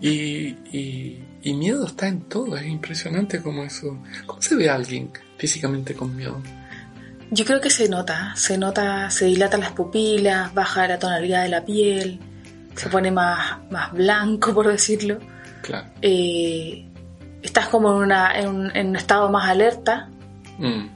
Y, 0.00 0.56
y, 0.72 1.24
y 1.42 1.54
miedo 1.54 1.86
está 1.86 2.08
en 2.08 2.22
todo, 2.22 2.56
es 2.56 2.66
impresionante 2.66 3.42
como 3.42 3.62
eso. 3.64 3.98
¿Cómo 4.26 4.40
se 4.40 4.56
ve 4.56 4.70
a 4.70 4.74
alguien 4.74 5.10
físicamente 5.36 5.94
con 5.94 6.16
miedo? 6.16 6.40
Yo 7.30 7.44
creo 7.44 7.60
que 7.60 7.70
se 7.70 7.88
nota, 7.88 8.34
se 8.34 8.58
nota, 8.58 9.10
se 9.10 9.26
dilatan 9.26 9.60
las 9.60 9.72
pupilas, 9.72 10.52
baja 10.54 10.88
la 10.88 10.98
tonalidad 10.98 11.42
de 11.44 11.48
la 11.48 11.64
piel, 11.64 12.18
se 12.74 12.88
pone 12.88 13.10
más, 13.10 13.58
más 13.70 13.92
blanco, 13.92 14.52
por 14.54 14.66
decirlo. 14.66 15.18
Claro. 15.62 15.86
Eh, 16.02 16.86
estás 17.42 17.68
como 17.68 17.90
en, 17.90 18.02
una, 18.02 18.38
en, 18.38 18.48
un, 18.48 18.76
en 18.76 18.88
un 18.88 18.96
estado 18.96 19.30
más 19.30 19.48
alerta, 19.48 20.08
Mm, 20.60 20.90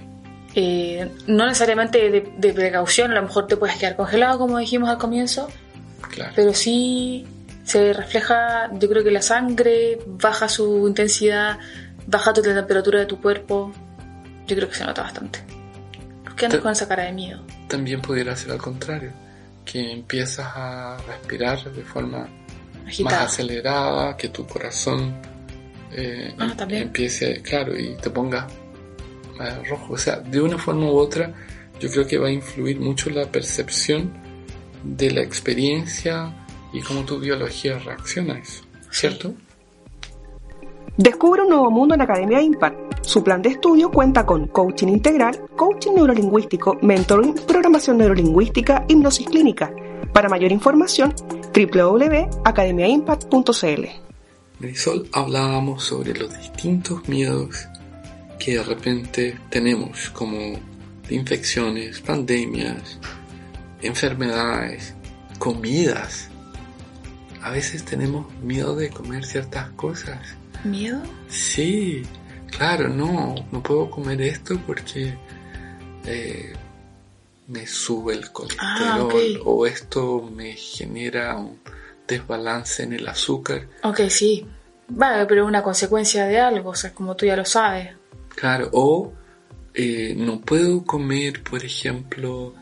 eh, 0.54 1.10
no 1.26 1.46
necesariamente 1.46 2.10
de, 2.10 2.32
de 2.36 2.52
precaución, 2.52 3.10
a 3.12 3.14
lo 3.14 3.22
mejor 3.22 3.46
te 3.46 3.56
puedes 3.56 3.76
quedar 3.76 3.96
congelado, 3.96 4.38
como 4.38 4.58
dijimos 4.58 4.90
al 4.90 4.98
comienzo, 4.98 5.48
claro. 6.10 6.32
pero 6.36 6.52
sí 6.52 7.26
se 7.64 7.92
refleja, 7.92 8.70
yo 8.78 8.88
creo 8.88 9.02
que 9.02 9.10
la 9.10 9.22
sangre 9.22 9.98
baja 10.06 10.48
su 10.48 10.86
intensidad, 10.86 11.58
baja 12.06 12.32
tu 12.32 12.42
temperatura 12.42 13.00
de 13.00 13.06
tu 13.06 13.20
cuerpo, 13.20 13.72
yo 14.46 14.56
creo 14.56 14.68
que 14.68 14.74
se 14.74 14.84
nota 14.84 15.02
bastante. 15.02 15.40
¿Por 16.22 16.34
qué 16.36 16.46
andas 16.46 16.60
con 16.60 16.72
esa 16.72 16.86
cara 16.86 17.04
de 17.04 17.12
miedo? 17.12 17.40
También 17.68 18.00
pudiera 18.02 18.36
ser 18.36 18.52
al 18.52 18.58
contrario, 18.58 19.12
que 19.64 19.92
empiezas 19.92 20.46
a 20.54 20.96
respirar 21.06 21.72
de 21.72 21.82
forma 21.82 22.28
Agitada. 22.86 23.16
más 23.22 23.32
acelerada, 23.32 24.16
que 24.16 24.28
tu 24.28 24.46
corazón 24.46 25.14
eh, 25.96 26.34
Ah, 26.38 26.44
em- 26.50 26.56
también. 26.56 26.82
empiece, 26.82 27.40
claro, 27.40 27.78
y 27.78 27.94
te 27.96 28.10
ponga 28.10 28.46
más 29.38 29.66
rojo. 29.68 29.94
O 29.94 29.98
sea, 29.98 30.16
de 30.18 30.40
una 30.40 30.58
forma 30.58 30.86
u 30.86 30.96
otra, 30.98 31.32
yo 31.80 31.88
creo 31.90 32.06
que 32.06 32.18
va 32.18 32.28
a 32.28 32.32
influir 32.32 32.78
mucho 32.80 33.08
la 33.10 33.26
percepción 33.26 34.12
de 34.82 35.10
la 35.12 35.22
experiencia 35.22 36.34
y 36.74 36.82
cómo 36.82 37.04
tu 37.04 37.18
biología 37.18 37.78
reacciona 37.78 38.34
a 38.34 38.38
eso, 38.38 38.62
¿cierto? 38.90 39.32
Descubre 40.96 41.42
un 41.42 41.48
nuevo 41.48 41.70
mundo 41.70 41.94
en 41.94 42.00
Academia 42.02 42.42
Impact. 42.42 42.76
Su 43.02 43.22
plan 43.22 43.40
de 43.42 43.50
estudio 43.50 43.90
cuenta 43.90 44.26
con 44.26 44.48
coaching 44.48 44.88
integral, 44.88 45.40
coaching 45.56 45.92
neurolingüístico, 45.92 46.78
mentoring, 46.82 47.34
programación 47.46 47.98
neurolingüística, 47.98 48.84
hipnosis 48.88 49.26
clínica. 49.26 49.72
Para 50.12 50.28
mayor 50.28 50.50
información, 50.52 51.14
www.academiaimpact.cl. 51.54 53.84
Marisol, 54.60 55.08
hablábamos 55.12 55.84
sobre 55.84 56.14
los 56.14 56.36
distintos 56.38 57.08
miedos 57.08 57.66
que 58.38 58.56
de 58.56 58.62
repente 58.62 59.38
tenemos, 59.48 60.10
como 60.10 60.36
de 61.08 61.14
infecciones, 61.14 62.00
pandemias, 62.00 62.98
enfermedades, 63.82 64.94
comidas. 65.38 66.30
A 67.44 67.50
veces 67.50 67.84
tenemos 67.84 68.32
miedo 68.40 68.74
de 68.74 68.88
comer 68.88 69.22
ciertas 69.22 69.68
cosas. 69.72 70.18
¿Miedo? 70.64 71.02
Sí, 71.28 72.02
claro, 72.50 72.88
no, 72.88 73.34
no 73.52 73.62
puedo 73.62 73.90
comer 73.90 74.22
esto 74.22 74.58
porque 74.66 75.14
eh, 76.06 76.54
me 77.46 77.66
sube 77.66 78.14
el 78.14 78.32
colesterol 78.32 79.12
Ah, 79.12 79.40
o 79.44 79.66
esto 79.66 80.22
me 80.34 80.54
genera 80.54 81.36
un 81.36 81.60
desbalance 82.08 82.82
en 82.82 82.94
el 82.94 83.06
azúcar. 83.06 83.68
Ok, 83.82 84.00
sí. 84.08 84.46
Vale, 84.88 85.26
pero 85.26 85.42
es 85.42 85.48
una 85.48 85.62
consecuencia 85.62 86.24
de 86.24 86.40
algo, 86.40 86.70
o 86.70 86.74
sea, 86.74 86.94
como 86.94 87.14
tú 87.14 87.26
ya 87.26 87.36
lo 87.36 87.44
sabes. 87.44 87.90
Claro, 88.28 88.70
o 88.72 89.12
eh, 89.74 90.14
no 90.16 90.40
puedo 90.40 90.82
comer, 90.82 91.42
por 91.42 91.62
ejemplo, 91.62 92.54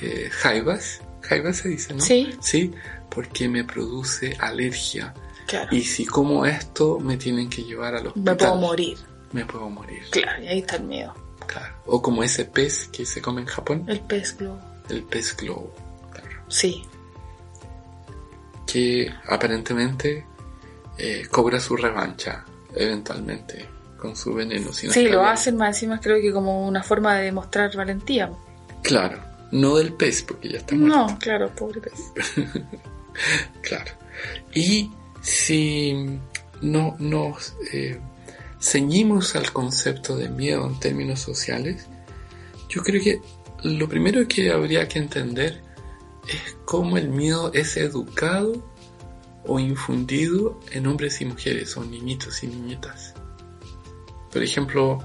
eh, 0.00 0.30
jaivas. 0.30 1.02
Jaivas 1.20 1.58
se 1.58 1.68
dice, 1.68 1.92
¿no? 1.92 2.00
Sí. 2.00 2.30
Sí, 2.40 2.72
porque 3.14 3.48
me 3.48 3.64
produce 3.64 4.36
alergia. 4.40 5.14
Claro. 5.46 5.68
Y 5.74 5.82
si 5.82 6.06
como 6.06 6.46
esto, 6.46 6.98
me 6.98 7.16
tienen 7.16 7.50
que 7.50 7.62
llevar 7.62 7.94
al 7.94 8.06
hospital. 8.08 8.24
Me 8.24 8.38
puedo 8.38 8.56
morir. 8.56 8.98
Me 9.32 9.44
puedo 9.44 9.68
morir. 9.68 10.02
Claro, 10.10 10.42
y 10.42 10.46
ahí 10.48 10.58
está 10.60 10.76
el 10.76 10.84
miedo. 10.84 11.14
Claro. 11.46 11.74
O 11.86 12.00
como 12.00 12.22
ese 12.22 12.44
pez 12.44 12.88
que 12.88 13.04
se 13.04 13.20
come 13.20 13.42
en 13.42 13.46
Japón, 13.46 13.84
El 13.88 14.00
pez 14.00 14.36
globo. 14.36 14.58
el 14.88 15.02
pez 15.02 15.36
globo. 15.36 15.74
Claro. 16.12 16.42
Sí. 16.48 16.82
Que 18.66 19.12
aparentemente 19.28 20.26
eh, 20.98 21.26
cobra 21.30 21.60
su 21.60 21.76
revancha 21.76 22.44
eventualmente 22.74 23.68
con 23.98 24.16
su 24.16 24.32
veneno. 24.34 24.72
Sí, 24.72 25.08
lo 25.08 25.24
hacen 25.24 25.56
más 25.56 25.76
encima 25.76 26.00
creo 26.00 26.20
que 26.20 26.32
como 26.32 26.66
una 26.66 26.82
forma 26.82 27.16
de 27.16 27.24
demostrar 27.24 27.74
valentía. 27.76 28.30
Claro. 28.82 29.20
No 29.52 29.76
del 29.76 29.92
pez, 29.92 30.22
porque 30.22 30.48
ya 30.48 30.58
está 30.58 30.74
muerto. 30.74 30.96
No, 30.96 31.18
claro, 31.18 31.50
pobre 31.54 31.80
pez. 31.82 32.12
Claro. 33.62 33.92
Y 34.54 34.90
si 35.22 36.18
no 36.60 36.96
nos 36.98 37.54
eh, 37.72 37.98
ceñimos 38.60 39.34
al 39.36 39.52
concepto 39.52 40.16
de 40.16 40.28
miedo 40.28 40.66
en 40.66 40.78
términos 40.78 41.20
sociales, 41.20 41.86
yo 42.68 42.82
creo 42.82 43.02
que 43.02 43.20
lo 43.62 43.88
primero 43.88 44.26
que 44.26 44.50
habría 44.50 44.88
que 44.88 44.98
entender 44.98 45.62
es 46.28 46.56
cómo 46.64 46.96
el 46.96 47.08
miedo 47.08 47.52
es 47.52 47.76
educado 47.76 48.70
o 49.44 49.58
infundido 49.58 50.60
en 50.70 50.86
hombres 50.86 51.20
y 51.20 51.24
mujeres, 51.24 51.76
o 51.76 51.84
niñitos 51.84 52.42
y 52.44 52.46
niñitas. 52.46 53.14
Por 54.30 54.42
ejemplo, 54.42 55.02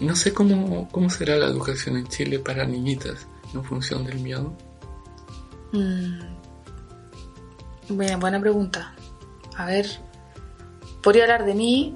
no 0.00 0.16
sé 0.16 0.32
cómo, 0.32 0.88
cómo 0.90 1.08
será 1.08 1.36
la 1.36 1.46
educación 1.46 1.96
en 1.96 2.08
Chile 2.08 2.38
para 2.40 2.66
niñitas 2.66 3.26
en 3.54 3.64
función 3.64 4.04
del 4.04 4.18
miedo. 4.18 4.56
Mm. 5.72 6.39
Buena, 7.90 8.16
buena 8.16 8.40
pregunta. 8.40 8.94
A 9.56 9.66
ver, 9.66 9.86
podría 11.02 11.24
hablar 11.24 11.44
de 11.44 11.54
mí 11.54 11.94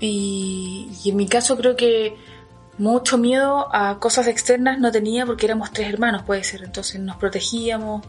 y, 0.00 0.90
y 1.04 1.10
en 1.10 1.16
mi 1.16 1.26
caso 1.28 1.56
creo 1.56 1.76
que 1.76 2.16
mucho 2.78 3.18
miedo 3.18 3.68
a 3.74 3.98
cosas 3.98 4.26
externas 4.28 4.78
no 4.78 4.90
tenía 4.90 5.26
porque 5.26 5.46
éramos 5.46 5.72
tres 5.72 5.92
hermanos, 5.92 6.22
puede 6.22 6.44
ser. 6.44 6.62
Entonces 6.62 7.00
nos 7.00 7.16
protegíamos, 7.16 8.04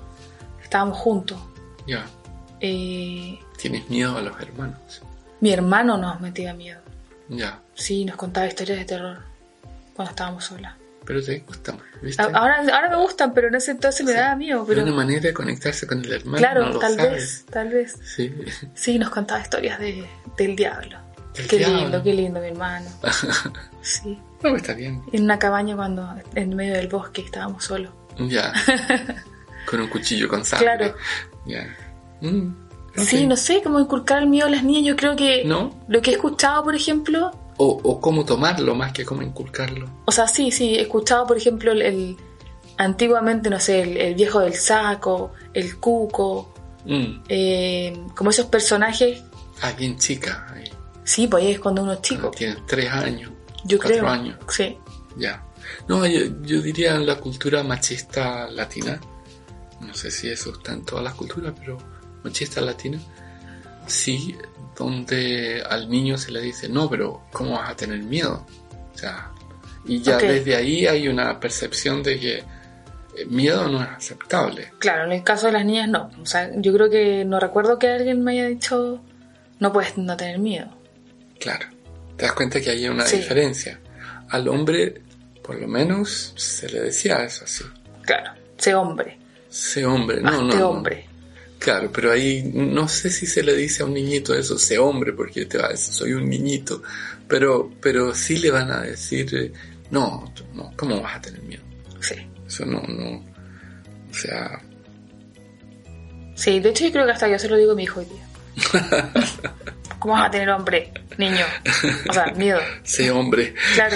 estábamos 0.61 0.97
juntos. 0.97 1.37
Ya, 1.87 2.05
Eh, 2.61 3.39
tienes 3.57 3.89
miedo 3.89 4.17
a 4.17 4.21
los 4.21 4.39
hermanos. 4.39 5.01
mi 5.41 5.51
hermano 5.51 5.97
nos 5.97 6.21
metía 6.21 6.53
miedo. 6.53 6.81
Ya. 7.29 7.59
Sí, 7.73 8.05
nos 8.05 8.15
contaba 8.15 8.47
historias 8.47 8.79
de 8.79 8.85
terror 8.85 9.17
cuando 9.95 10.11
estábamos 10.11 10.45
solas. 10.45 10.75
Pero 11.05 11.23
te 11.23 11.39
gustan, 11.39 11.77
¿viste? 12.01 12.21
Ahora, 12.23 12.57
ahora 12.73 12.89
me 12.89 12.95
gustan, 12.97 13.33
pero 13.33 13.47
en 13.49 13.55
ese 13.55 13.71
entonces 13.71 14.05
me 14.05 14.11
Sí. 14.13 14.17
daba 14.17 14.35
miedo. 14.35 14.61
Es 14.61 14.67
Pero 14.67 14.83
una 14.83 14.91
manera 14.93 15.21
de 15.21 15.33
conectarse 15.33 15.85
con 15.87 16.03
el 16.03 16.11
hermano. 16.11 16.37
claro, 16.37 16.69
no 16.69 16.79
tal 16.79 16.95
sabes. 16.95 17.11
vez, 17.11 17.45
tal 17.49 17.69
vez. 17.69 17.97
Sí. 18.03 18.33
Sí, 18.73 18.99
nos 18.99 19.09
contaba 19.09 19.41
historias 19.41 19.79
de, 19.79 20.05
del 20.37 20.55
diablo. 20.55 20.97
Qué 21.49 21.57
diablo. 21.57 21.77
lindo, 21.79 22.03
qué 22.03 22.13
lindo, 22.13 22.39
mi 22.39 22.47
hermano. 22.47 22.89
Sí. 23.81 24.17
No, 24.41 24.55
está 24.55 24.73
bien. 24.73 25.01
En 25.11 25.23
una 25.23 25.37
cabaña 25.39 25.75
cuando 25.75 26.07
en 26.35 26.55
medio 26.55 26.73
del 26.73 26.87
bosque 26.87 27.21
estábamos 27.21 27.65
solos. 27.65 27.91
Ya. 28.17 28.53
con 29.69 29.81
un 29.81 29.87
cuchillo 29.89 30.27
con 30.29 30.45
sangre. 30.45 30.65
Claro. 30.77 30.95
Ya. 31.45 31.67
Mm. 32.21 32.55
Sí, 32.95 33.25
no 33.27 33.35
sé 33.35 33.61
cómo 33.63 33.79
inculcar 33.79 34.21
el 34.21 34.29
miedo 34.29 34.47
a 34.47 34.51
las 34.51 34.63
niñas. 34.63 34.85
Yo 34.85 34.95
creo 34.95 35.15
que 35.15 35.43
¿No? 35.45 35.83
lo 35.89 36.01
que 36.01 36.11
he 36.11 36.13
escuchado, 36.13 36.63
por 36.63 36.75
ejemplo, 36.75 37.31
O, 37.65 37.79
o 37.83 38.01
cómo 38.01 38.25
tomarlo 38.25 38.75
más 38.75 38.91
que 38.91 39.05
cómo 39.05 39.21
inculcarlo. 39.21 39.87
o 40.05 40.11
sea, 40.11 40.27
sí, 40.27 40.51
sí, 40.51 40.75
he 40.75 40.81
escuchado, 40.81 41.25
por 41.27 41.37
ejemplo, 41.37 41.71
el, 41.71 41.81
el- 41.81 42.17
antiguamente, 42.77 43.49
no 43.49 43.59
sé, 43.59 43.81
el, 43.83 43.97
el 43.97 44.15
viejo 44.15 44.39
del 44.41 44.53
saco, 44.55 45.31
el 45.53 45.77
cuco, 45.79 46.49
Mm. 46.85 47.23
eh, 47.29 48.03
como 48.15 48.31
esos 48.31 48.47
personajes. 48.47 49.23
Ah, 49.61 49.71
bien 49.77 49.97
chica. 49.97 50.45
ahí. 50.53 50.69
Sí, 51.05 51.27
pues 51.27 51.43
ahí 51.45 51.51
es 51.53 51.59
cuando 51.61 51.81
uno 51.83 51.93
es 51.93 52.01
chico. 52.01 52.29
Tiene 52.31 52.57
tres 52.67 52.91
años. 52.91 53.31
Yo 53.63 53.77
cuatro 53.77 53.99
creo. 53.99 54.09
años. 54.09 54.37
Sí. 54.49 54.77
Ya. 55.17 55.45
No, 55.87 56.05
yo, 56.05 56.19
yo 56.41 56.61
diría 56.61 56.95
en 56.95 57.05
la 57.05 57.15
cultura 57.21 57.63
machista 57.63 58.49
latina. 58.49 58.99
No 59.79 59.93
sé 59.93 60.11
si 60.11 60.27
eso 60.29 60.51
está 60.51 60.73
en 60.73 60.83
todas 60.83 61.05
las 61.05 61.13
culturas, 61.13 61.53
pero 61.57 61.77
machista 62.23 62.59
latina. 62.59 62.99
Sí, 63.87 64.35
donde 64.77 65.63
al 65.69 65.89
niño 65.89 66.17
se 66.17 66.31
le 66.31 66.41
dice, 66.41 66.67
no, 66.69 66.89
pero 66.89 67.23
¿cómo 67.31 67.53
vas 67.57 67.69
a 67.69 67.75
tener 67.75 67.99
miedo? 67.99 68.45
O 68.93 68.97
sea, 68.97 69.31
y 69.85 70.01
ya 70.01 70.17
desde 70.17 70.55
ahí 70.55 70.87
hay 70.87 71.07
una 71.07 71.39
percepción 71.39 72.01
de 72.03 72.19
que 72.19 72.37
eh, 72.37 73.25
miedo 73.27 73.67
no 73.67 73.81
es 73.83 73.89
aceptable. 73.89 74.71
Claro, 74.79 75.05
en 75.05 75.11
el 75.11 75.23
caso 75.23 75.47
de 75.47 75.53
las 75.53 75.65
niñas 75.65 75.89
no. 75.89 76.09
O 76.21 76.25
sea, 76.25 76.49
yo 76.55 76.73
creo 76.73 76.89
que 76.89 77.25
no 77.25 77.39
recuerdo 77.39 77.77
que 77.79 77.87
alguien 77.89 78.23
me 78.23 78.31
haya 78.33 78.47
dicho 78.47 79.01
no 79.59 79.71
puedes 79.73 79.97
no 79.97 80.15
tener 80.17 80.39
miedo. 80.39 80.67
Claro. 81.39 81.67
Te 82.17 82.25
das 82.25 82.33
cuenta 82.33 82.59
que 82.61 82.69
hay 82.69 82.87
una 82.87 83.05
Sí. 83.05 83.17
diferencia. 83.17 83.79
Al 84.29 84.47
hombre, 84.47 85.01
por 85.43 85.59
lo 85.59 85.67
menos, 85.67 86.33
se 86.35 86.69
le 86.69 86.79
decía 86.81 87.23
eso 87.23 87.43
así. 87.45 87.63
Claro, 88.03 88.31
sé 88.57 88.73
hombre, 88.75 89.17
Sé 89.49 89.85
hombre, 89.85 90.19
no, 90.21 90.41
no. 90.43 90.53
no. 90.55 90.69
hombre. 90.69 91.07
Claro, 91.63 91.89
pero 91.93 92.11
ahí 92.11 92.43
no 92.53 92.89
sé 92.89 93.09
si 93.09 93.25
se 93.25 93.41
le 93.41 93.55
dice 93.55 93.83
a 93.83 93.85
un 93.85 93.93
niñito 93.93 94.35
eso, 94.35 94.59
sé 94.59 94.77
hombre, 94.77 95.13
porque 95.13 95.45
te 95.45 95.57
va 95.57 95.67
a 95.67 95.69
decir, 95.69 95.93
soy 95.93 96.11
un 96.11 96.29
niñito. 96.29 96.83
Pero, 97.25 97.71
pero 97.79 98.13
sí 98.13 98.37
le 98.37 98.51
van 98.51 98.69
a 98.69 98.81
decir, 98.81 99.33
eh, 99.33 99.53
no, 99.89 100.33
no, 100.53 100.73
¿cómo 100.75 101.01
vas 101.01 101.15
a 101.15 101.21
tener 101.21 101.41
miedo? 101.43 101.63
Sí. 102.01 102.15
Eso 102.45 102.65
no, 102.65 102.81
no. 102.81 103.23
O 104.11 104.13
sea, 104.13 104.61
Sí, 106.35 106.59
de 106.59 106.69
hecho 106.69 106.85
yo 106.85 106.91
creo 106.91 107.05
que 107.05 107.11
hasta 107.11 107.29
yo 107.29 107.39
se 107.39 107.47
lo 107.47 107.55
digo 107.55 107.71
a 107.71 107.75
mi 107.75 107.83
hijo 107.83 107.99
hoy 107.99 108.07
día. 108.07 109.11
¿Cómo 109.99 110.15
vas 110.15 110.27
a 110.27 110.31
tener 110.31 110.49
hombre, 110.49 110.91
niño? 111.17 111.45
O 112.09 112.13
sea, 112.13 112.25
miedo. 112.35 112.59
sé 112.83 113.09
hombre. 113.11 113.53
Claro. 113.75 113.95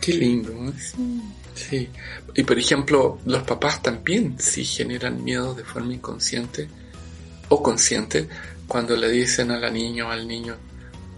Qué 0.00 0.14
lindo. 0.14 0.50
¿no? 0.52 0.72
Sí. 0.72 1.20
Y 2.34 2.42
por 2.42 2.58
ejemplo, 2.58 3.18
los 3.24 3.42
papás 3.42 3.82
también 3.82 4.36
sí 4.38 4.64
generan 4.64 5.22
miedo 5.22 5.54
de 5.54 5.64
forma 5.64 5.92
inconsciente 5.94 6.68
o 7.48 7.62
consciente 7.62 8.28
cuando 8.66 8.96
le 8.96 9.10
dicen 9.10 9.50
a 9.50 9.58
la 9.58 9.70
niña 9.70 10.06
o 10.06 10.10
al 10.10 10.26
niño, 10.26 10.56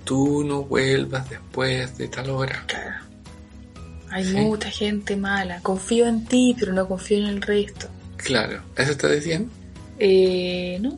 tú 0.04 0.42
no 0.44 0.64
vuelvas 0.64 1.28
después 1.30 1.96
de 1.96 2.08
tal 2.08 2.30
hora. 2.30 2.64
Claro. 2.66 3.04
Hay 4.10 4.24
Sí. 4.24 4.34
mucha 4.36 4.70
gente 4.70 5.16
mala. 5.16 5.60
Confío 5.60 6.06
en 6.06 6.24
ti, 6.24 6.56
pero 6.58 6.72
no 6.72 6.86
confío 6.88 7.18
en 7.18 7.26
el 7.26 7.42
resto. 7.42 7.88
Claro, 8.16 8.62
¿eso 8.76 8.96
te 8.96 9.08
decían? 9.08 9.50
Eh, 9.98 10.78
no, 10.80 10.90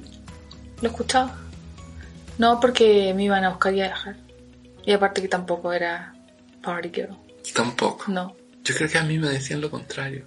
lo 0.80 0.82
he 0.82 0.86
escuchado. 0.86 1.30
No, 2.38 2.60
porque 2.60 3.12
me 3.14 3.24
iban 3.24 3.44
a 3.44 3.50
buscar 3.50 3.74
y 3.74 3.80
a 3.80 3.84
dejar. 3.88 4.16
Y 4.84 4.92
aparte 4.92 5.22
que 5.22 5.28
tampoco 5.28 5.72
era 5.72 6.14
party 6.62 6.90
girl. 6.94 7.16
Tampoco. 7.54 8.10
No. 8.10 8.34
Yo 8.66 8.74
creo 8.74 8.88
que 8.90 8.98
a 8.98 9.02
mí 9.04 9.18
me 9.18 9.28
decían 9.28 9.60
lo 9.60 9.70
contrario. 9.70 10.26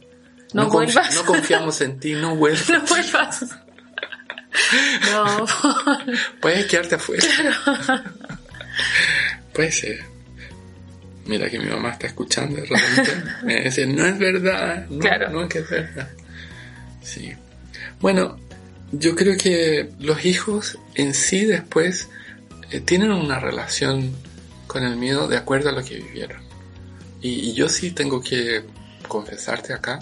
No 0.53 0.67
confi- 0.67 0.71
vuelvas. 0.71 1.15
no 1.15 1.25
confiamos 1.25 1.81
en 1.81 1.99
ti, 1.99 2.13
no 2.13 2.35
vuelvas. 2.35 2.69
No 2.69 2.81
vuelvas. 2.85 3.45
No. 5.11 5.45
Puedes 6.41 6.65
quedarte 6.65 6.95
afuera. 6.95 7.23
Puede 9.53 9.71
ser. 9.71 9.99
Mira 11.25 11.49
que 11.49 11.59
mi 11.59 11.65
mamá 11.65 11.91
está 11.91 12.07
escuchando 12.07 12.55
de 12.55 12.65
repente. 12.65 13.11
Me 13.43 13.61
dice, 13.61 13.85
no 13.85 14.05
es 14.05 14.17
verdad. 14.17 14.87
No, 14.89 14.99
Claro. 14.99 15.29
no 15.29 15.47
que 15.47 15.59
es 15.59 15.69
verdad. 15.69 16.09
Sí. 17.03 17.33
Bueno, 17.99 18.39
yo 18.91 19.15
creo 19.15 19.37
que 19.37 19.91
los 19.99 20.25
hijos 20.25 20.79
en 20.95 21.13
sí 21.13 21.45
después 21.45 22.07
eh, 22.71 22.79
tienen 22.79 23.11
una 23.11 23.39
relación 23.39 24.15
con 24.65 24.83
el 24.83 24.95
miedo 24.95 25.27
de 25.27 25.37
acuerdo 25.37 25.69
a 25.69 25.73
lo 25.73 25.83
que 25.83 25.95
vivieron. 25.97 26.41
Y, 27.21 27.29
y 27.49 27.53
yo 27.53 27.67
sí 27.69 27.91
tengo 27.91 28.21
que 28.21 28.63
confesarte 29.07 29.73
acá 29.73 29.99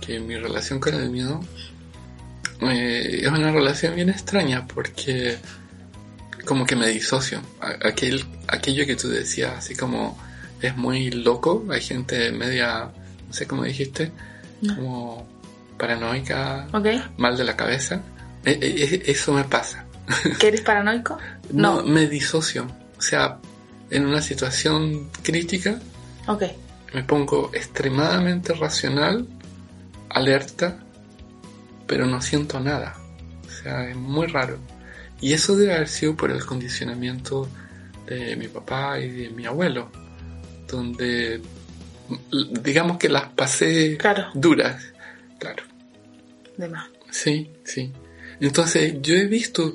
que 0.00 0.20
mi 0.20 0.36
relación 0.36 0.78
con 0.80 0.94
el 0.94 1.10
miedo 1.10 1.40
eh, 2.60 3.20
es 3.22 3.28
una 3.28 3.50
relación 3.52 3.94
bien 3.94 4.10
extraña 4.10 4.66
porque 4.66 5.38
como 6.44 6.64
que 6.66 6.76
me 6.76 6.88
disocio. 6.88 7.40
Aquel, 7.84 8.24
aquello 8.48 8.84
que 8.86 8.96
tú 8.96 9.08
decías, 9.08 9.52
así 9.58 9.74
como 9.74 10.18
es 10.60 10.76
muy 10.76 11.10
loco, 11.10 11.64
hay 11.70 11.80
gente 11.80 12.30
media, 12.32 12.90
no 13.26 13.32
sé 13.32 13.46
cómo 13.46 13.64
dijiste, 13.64 14.12
No. 14.60 14.76
como 14.76 15.28
paranoica, 15.78 16.68
¿Ok? 16.72 16.86
mal 17.16 17.36
de 17.36 17.44
la 17.44 17.56
cabeza. 17.56 18.00
E- 18.44 18.58
e- 18.60 19.10
eso 19.10 19.32
me 19.32 19.44
pasa. 19.44 19.84
¿Que 20.38 20.48
eres 20.48 20.60
paranoico? 20.62 21.16
No, 21.52 21.82
No. 21.82 21.84
me 21.84 22.06
disocio. 22.08 22.66
O 22.98 23.02
sea, 23.02 23.38
en 23.90 24.06
una 24.06 24.20
situación 24.22 25.10
crítica 25.22 25.80
Ok. 26.26 26.42
me 26.94 27.02
pongo 27.04 27.50
extremadamente 27.54 28.52
racional, 28.54 29.26
alerta, 30.10 30.78
pero 31.86 32.06
no 32.06 32.20
siento 32.20 32.60
nada. 32.60 32.96
O 33.46 33.50
sea, 33.50 33.88
es 33.88 33.96
muy 33.96 34.26
raro. 34.26 34.58
Y 35.20 35.32
eso 35.32 35.56
debe 35.56 35.74
haber 35.74 35.88
sido 35.88 36.16
por 36.16 36.30
el 36.30 36.44
condicionamiento 36.44 37.48
de 38.06 38.36
mi 38.36 38.48
papá 38.48 38.98
y 38.98 39.08
de 39.10 39.30
mi 39.30 39.46
abuelo, 39.46 39.90
donde 40.68 41.40
digamos 42.60 42.98
que 42.98 43.08
las 43.08 43.28
pasé 43.30 43.96
Claro. 43.96 44.26
duras. 44.34 44.82
Claro. 45.38 45.62
De 46.56 46.68
más. 46.68 46.88
Sí, 47.10 47.50
sí. 47.64 47.92
Entonces 48.40 48.96
yo 49.00 49.14
he 49.14 49.26
visto, 49.26 49.74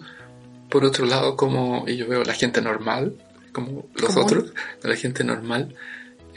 por 0.69 0.83
otro 0.85 1.05
lado, 1.05 1.35
como 1.35 1.85
y 1.87 1.97
yo 1.97 2.07
veo 2.07 2.23
la 2.23 2.33
gente 2.33 2.61
normal, 2.61 3.15
como 3.53 3.87
los 3.95 4.13
Común. 4.13 4.23
otros, 4.23 4.53
la 4.83 4.95
gente 4.95 5.23
normal, 5.23 5.73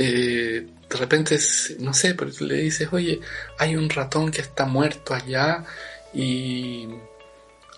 eh, 0.02 0.66
de 0.88 0.96
repente, 0.96 1.38
no 1.80 1.92
sé, 1.92 2.14
pero 2.14 2.32
tú 2.32 2.46
le 2.46 2.54
dices, 2.56 2.88
oye, 2.92 3.20
hay 3.58 3.76
un 3.76 3.90
ratón 3.90 4.30
que 4.30 4.40
está 4.40 4.64
muerto 4.64 5.14
allá 5.14 5.64
y... 6.14 6.88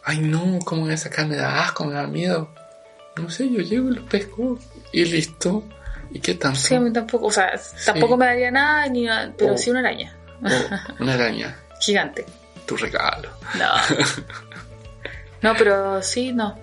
Ay 0.05 0.19
no, 0.19 0.59
¿cómo 0.65 0.89
esa 0.91 1.11
carne 1.11 1.37
da 1.37 1.63
asco? 1.65 1.85
Me 1.85 1.95
da 1.95 2.07
miedo. 2.07 2.49
No 3.17 3.31
sé, 3.31 3.49
yo 3.51 3.61
llego 3.61 3.89
y 3.91 3.95
lo 3.97 4.05
pesco 4.07 4.59
y 4.93 5.05
listo. 5.05 5.63
¿Y 6.11 6.19
qué 6.21 6.35
tanto? 6.35 6.59
Sí, 6.59 6.75
a 6.75 6.81
mí 6.81 6.93
tampoco. 6.93 7.27
O 7.27 7.31
sea, 7.33 7.53
tampoco 7.85 8.17
me 8.17 8.27
daría 8.27 8.51
nada, 8.51 8.87
ni 8.89 9.07
pero 9.39 9.55
Oh. 9.55 9.59
sí 9.59 9.71
una 9.71 9.79
araña. 9.81 10.17
O 10.43 11.03
una 11.03 11.15
araña, 11.15 11.57
Gigante. 11.81 12.25
tu 12.67 12.77
regalo. 12.77 13.31
No. 13.59 13.71
No, 15.43 15.55
pero 15.57 16.03
sí, 16.03 16.33
no. 16.33 16.59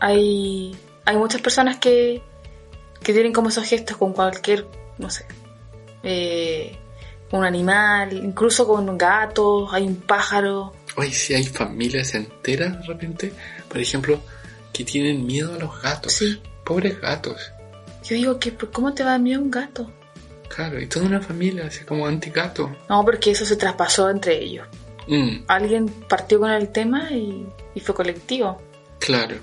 Hay, 0.00 0.76
hay 1.06 1.16
muchas 1.16 1.40
personas 1.40 1.78
que, 1.78 2.22
que 3.02 3.12
tienen 3.14 3.32
como 3.32 3.48
esos 3.48 3.64
gestos 3.64 3.96
con 3.96 4.12
cualquier, 4.12 4.66
no 4.98 5.10
sé, 5.10 5.26
eh, 6.02 6.76
un 7.32 7.44
animal, 7.44 8.12
incluso 8.12 8.66
con 8.66 8.96
gatos, 8.96 9.68
hay 9.72 9.84
un 9.86 9.96
pájaro. 9.96 10.72
Hoy 10.96 11.12
sí 11.12 11.34
hay 11.34 11.44
familias 11.44 12.14
enteras 12.14 12.80
de 12.80 12.86
repente, 12.86 13.32
por 13.68 13.78
ejemplo, 13.78 14.20
que 14.72 14.84
tienen 14.84 15.26
miedo 15.26 15.54
a 15.54 15.58
los 15.58 15.82
gatos. 15.82 16.12
Sí. 16.12 16.40
Pobres 16.64 17.00
gatos. 17.00 17.52
Yo 18.04 18.14
digo, 18.16 18.38
que 18.38 18.54
¿cómo 18.54 18.94
te 18.94 19.02
va 19.02 19.10
a 19.10 19.12
dar 19.12 19.20
miedo 19.20 19.40
un 19.40 19.50
gato? 19.50 19.90
Claro, 20.48 20.80
y 20.80 20.86
toda 20.86 21.06
una 21.06 21.20
familia 21.20 21.66
así 21.66 21.84
como 21.84 22.06
anti-gato. 22.06 22.74
No, 22.88 23.04
porque 23.04 23.32
eso 23.32 23.44
se 23.44 23.56
traspasó 23.56 24.08
entre 24.08 24.42
ellos. 24.42 24.66
Mm, 25.08 25.38
Alguien 25.48 25.88
partió 26.08 26.38
con 26.40 26.50
el 26.50 26.68
tema 26.70 27.10
y, 27.10 27.46
y 27.74 27.80
fue 27.80 27.94
colectivo. 27.94 28.60
claro. 29.00 29.36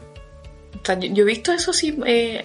O 0.81 0.85
sea, 0.85 0.97
yo, 0.99 1.13
yo 1.13 1.23
he 1.23 1.27
visto 1.27 1.51
eso 1.53 1.71
sí 1.71 1.97
eh, 2.05 2.43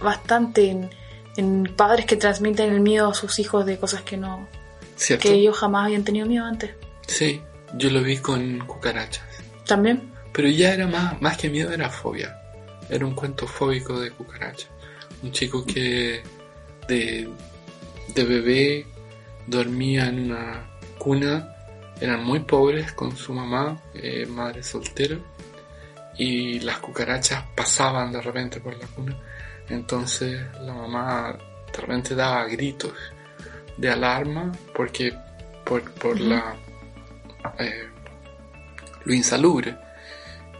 bastante 0.00 0.70
en, 0.70 0.90
en 1.38 1.72
padres 1.76 2.04
que 2.04 2.16
transmiten 2.16 2.72
el 2.72 2.80
miedo 2.80 3.08
a 3.08 3.14
sus 3.14 3.38
hijos 3.38 3.64
de 3.64 3.78
cosas 3.78 4.02
que 4.02 4.16
no 4.16 4.48
¿Cierto? 4.96 5.22
que 5.22 5.34
ellos 5.34 5.56
jamás 5.56 5.86
habían 5.86 6.02
tenido 6.02 6.26
miedo 6.26 6.44
antes. 6.44 6.72
Sí, 7.06 7.40
yo 7.74 7.90
lo 7.90 8.02
vi 8.02 8.16
con 8.16 8.58
cucarachas. 8.66 9.24
También. 9.64 10.12
Pero 10.32 10.48
ya 10.48 10.74
era 10.74 10.88
más, 10.88 11.20
más 11.22 11.36
que 11.36 11.48
miedo, 11.48 11.72
era 11.72 11.88
fobia. 11.88 12.36
Era 12.90 13.06
un 13.06 13.14
cuento 13.14 13.46
fóbico 13.46 14.00
de 14.00 14.10
cucarachas. 14.10 14.68
Un 15.22 15.30
chico 15.30 15.64
que 15.64 16.22
de, 16.88 17.28
de 18.14 18.24
bebé 18.24 18.86
dormía 19.46 20.08
en 20.08 20.32
una 20.32 20.68
cuna, 20.98 21.54
eran 22.00 22.24
muy 22.24 22.40
pobres 22.40 22.92
con 22.92 23.16
su 23.16 23.32
mamá, 23.32 23.80
eh, 23.94 24.26
madre 24.26 24.64
soltera, 24.64 25.18
y 26.16 26.58
las 26.60 26.78
cucarachas 26.78 27.44
pasaban 27.54 28.10
de 28.10 28.20
repente 28.20 28.60
por 28.60 28.76
la 28.76 28.86
cuna. 28.88 29.16
Entonces 29.70 30.40
la 30.60 30.72
mamá 30.72 31.36
de 31.72 31.80
repente 31.80 32.14
daba 32.14 32.44
gritos 32.46 32.92
de 33.76 33.90
alarma 33.90 34.50
porque 34.74 35.12
por, 35.64 35.82
por 35.92 36.18
la 36.18 36.56
eh, 37.58 37.88
lo 39.04 39.14
insalubre. 39.14 39.76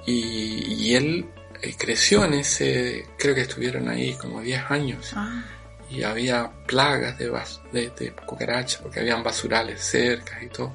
Y, 0.06 0.90
y 0.90 0.94
él 0.94 1.26
eh, 1.60 1.74
creció 1.78 2.24
en 2.24 2.34
ese, 2.34 3.06
creo 3.18 3.34
que 3.34 3.42
estuvieron 3.42 3.88
ahí 3.88 4.14
como 4.14 4.40
10 4.40 4.70
años. 4.70 5.12
Ah, 5.14 5.44
Y 5.90 6.02
había 6.02 6.50
plagas 6.66 7.18
de, 7.18 7.30
bas- 7.30 7.60
de, 7.72 7.90
de 7.90 8.12
cucarachas 8.12 8.80
porque 8.82 9.00
habían 9.00 9.22
basurales 9.22 9.80
cerca 9.82 10.42
y 10.42 10.48
todo. 10.48 10.72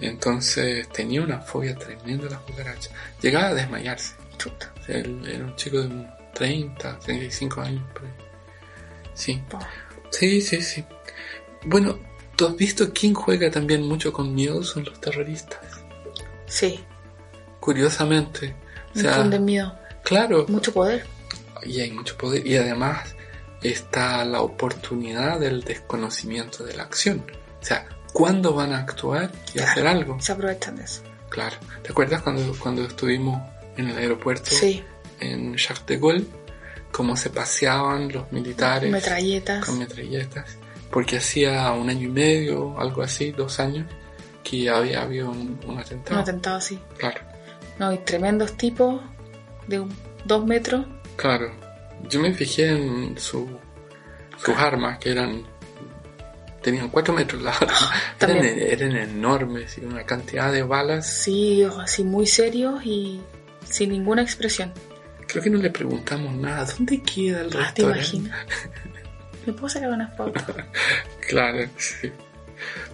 Entonces 0.00 0.88
tenía 0.88 1.22
una 1.22 1.40
fobia 1.40 1.76
tremenda 1.76 2.24
de 2.24 2.30
las 2.30 2.40
cucarachas. 2.40 2.90
Llegaba 3.20 3.48
a 3.48 3.54
desmayarse. 3.54 4.14
chuta. 4.36 4.72
O 4.80 4.84
sea, 4.84 4.96
él 4.98 5.22
era 5.26 5.44
un 5.44 5.54
chico 5.56 5.80
de 5.80 6.06
30, 6.34 6.98
35 6.98 7.60
años. 7.60 7.84
por 7.92 8.04
ahí. 8.04 8.10
Sí. 9.14 9.42
Sí, 10.10 10.40
sí, 10.40 10.62
sí. 10.62 10.84
Bueno, 11.64 11.98
¿tú 12.36 12.46
has 12.46 12.56
visto 12.56 12.92
quién 12.92 13.14
juega 13.14 13.50
también 13.50 13.82
mucho 13.82 14.12
con 14.12 14.34
miedo? 14.34 14.62
Son 14.62 14.84
los 14.84 15.00
terroristas. 15.00 15.60
Sí, 16.46 16.84
Curiosamente. 17.60 18.54
O 18.94 18.98
sea, 18.98 19.12
infunde 19.12 19.38
miedo. 19.38 19.78
claro, 20.04 20.46
Mucho 20.48 20.72
poder. 20.72 21.06
y 21.62 21.80
hay 21.80 21.90
mucho 21.92 22.16
poder. 22.16 22.44
Y 22.46 22.56
además 22.56 23.14
está 23.62 24.24
la 24.24 24.40
oportunidad 24.40 25.38
del 25.38 25.62
desconocimiento 25.62 26.64
de 26.64 26.74
la 26.74 26.82
acción. 26.82 27.24
O 27.60 27.64
sea, 27.64 27.86
¿cuándo 28.12 28.52
van 28.52 28.72
a 28.72 28.78
actuar 28.78 29.30
y 29.50 29.52
Claro. 29.58 29.70
hacer 29.70 29.86
algo? 29.86 30.20
Se 30.20 30.32
aprovechan 30.32 30.76
de 30.76 30.84
eso. 30.84 31.02
Claro. 31.30 31.56
¿Te 31.82 31.92
acuerdas 31.92 32.20
cuando, 32.22 32.52
cuando 32.58 32.82
estuvimos 32.84 33.40
en 33.76 33.88
el 33.88 33.96
aeropuerto 33.96 34.50
Sí, 34.50 34.84
en 35.22 35.54
Charles 35.56 35.86
de 35.86 35.98
Gaulle? 35.98 36.26
Cómo 36.90 37.16
se 37.16 37.30
paseaban 37.30 38.12
los 38.12 38.30
militares 38.32 38.90
metralletas. 38.90 39.64
con 39.64 39.78
metralletas. 39.78 40.58
Porque 40.90 41.16
hacía 41.16 41.70
un 41.72 41.88
año 41.88 42.08
y 42.08 42.10
medio, 42.12 42.78
algo 42.78 43.00
así, 43.02 43.30
dos 43.32 43.58
años, 43.60 43.86
que 44.44 44.68
había 44.68 45.00
habido 45.02 45.30
un, 45.30 45.58
un 45.66 45.78
atentado. 45.78 46.16
Un 46.16 46.22
atentado 46.22 46.56
así. 46.56 46.78
Claro, 46.98 47.20
No, 47.78 47.92
y 47.92 47.98
tremendos 47.98 48.56
tipos 48.58 49.00
de 49.66 49.80
un- 49.80 49.94
dos 50.24 50.44
metros. 50.44 50.84
claro. 51.16 51.50
Yo 52.10 52.18
me 52.20 52.34
fijé 52.34 52.68
en 52.70 53.16
su, 53.16 53.48
sus 54.36 54.56
armas, 54.56 54.98
que 54.98 55.12
eran. 55.12 55.44
tenían 56.60 56.88
cuatro 56.90 57.14
metros 57.14 57.40
las 57.42 57.56
armas. 57.62 57.90
Eran, 58.20 58.36
También. 58.36 58.58
eran 58.60 58.96
enormes 58.96 59.78
y 59.78 59.84
una 59.84 60.02
cantidad 60.04 60.52
de 60.52 60.62
balas. 60.64 61.06
Sí, 61.08 61.64
así 61.80 62.02
muy 62.04 62.26
serios 62.26 62.84
y 62.84 63.20
sin 63.68 63.90
ninguna 63.90 64.20
expresión. 64.22 64.72
Creo 65.32 65.42
que 65.42 65.50
no 65.50 65.58
le 65.58 65.70
preguntamos 65.70 66.34
nada. 66.36 66.64
¿Dónde 66.64 67.02
queda 67.02 67.40
el 67.40 67.50
Ah, 67.58 67.72
¿Te 67.74 67.82
imaginas? 67.82 68.46
¿Me 69.46 69.52
puedo 69.52 69.68
sacar 69.68 69.90
una 69.90 70.08
foto? 70.08 70.54
Claro, 71.28 71.66
sí. 71.78 72.12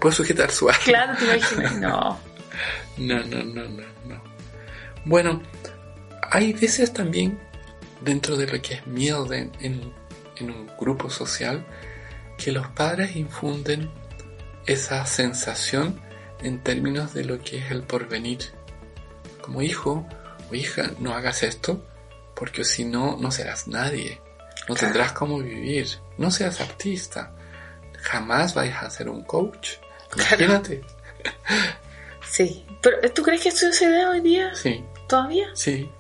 Puedo 0.00 0.14
sujetar 0.14 0.50
su 0.50 0.68
arma. 0.68 0.80
claro, 0.84 1.14
te 1.18 1.24
imaginas. 1.24 1.76
No. 1.78 2.18
No, 2.96 3.20
no, 3.24 3.44
no, 3.44 3.62
no, 3.68 3.82
no. 4.06 4.22
Bueno, 5.04 5.40
hay 6.22 6.52
veces 6.52 6.92
también 6.92 7.38
dentro 8.00 8.36
de 8.36 8.48
lo 8.48 8.60
que 8.60 8.74
es 8.74 8.86
miedo 8.88 9.24
de- 9.26 9.50
en, 9.60 9.92
en 10.36 10.50
un 10.50 10.66
grupo 10.78 11.08
social 11.08 11.64
que 12.36 12.50
los 12.50 12.66
padres 12.68 13.14
infunden 13.14 13.88
esa 14.66 15.06
sensación 15.06 16.00
en 16.42 16.60
términos 16.60 17.14
de 17.14 17.24
lo 17.24 17.38
que 17.38 17.58
es 17.58 17.70
el 17.70 17.82
porvenir. 17.84 18.38
Como 19.40 19.62
hijo 19.62 20.04
o 20.50 20.54
hija, 20.56 20.90
no 20.98 21.14
hagas 21.14 21.44
esto 21.44 21.86
porque 22.38 22.64
si 22.64 22.84
no, 22.84 23.16
no 23.18 23.30
serás 23.30 23.66
nadie. 23.68 24.20
No 24.68 24.74
tendrás 24.74 25.12
cómo 25.12 25.38
vivir. 25.38 25.88
No 26.18 26.30
seas 26.30 26.60
artista. 26.60 27.32
Jamás 28.02 28.54
vayas 28.54 28.82
a 28.82 28.90
ser 28.90 29.08
un 29.08 29.22
coach. 29.24 29.72
Claro. 30.10 30.28
Imagínate. 30.44 30.82
Sí. 32.30 32.64
¿Pero 32.82 33.10
tú 33.12 33.22
crees 33.22 33.42
que 33.42 33.48
esto 33.48 33.72
se 33.72 33.90
da 33.90 34.10
hoy 34.10 34.20
día? 34.20 34.54
Sí, 34.54 34.84
¿Todavía? 35.08 35.48
sí. 35.54 35.90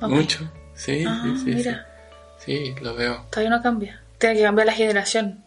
Mucho. 0.00 0.40
Sí, 0.74 1.04
Ah, 1.06 1.22
sí, 1.24 1.38
sí, 1.38 1.54
mira. 1.54 1.86
sí. 2.38 2.74
Sí, 2.74 2.74
lo 2.82 2.94
veo. 2.94 3.24
Todavía 3.30 3.50
no 3.56 3.62
cambia. 3.62 4.02
Tiene 4.18 4.34
que 4.36 4.42
cambiar 4.42 4.66
la 4.66 4.72
generación. 4.74 5.42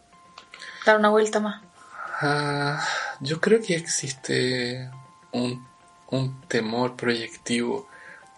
Dar 0.86 0.98
una 0.98 1.10
vuelta 1.10 1.40
más. 1.40 1.62
Ah, 2.22 2.84
yo 3.20 3.40
creo 3.40 3.62
que 3.62 3.76
existe 3.76 4.90
un, 5.34 5.68
un 6.08 6.42
temor 6.48 6.96
proyectivo 6.96 7.88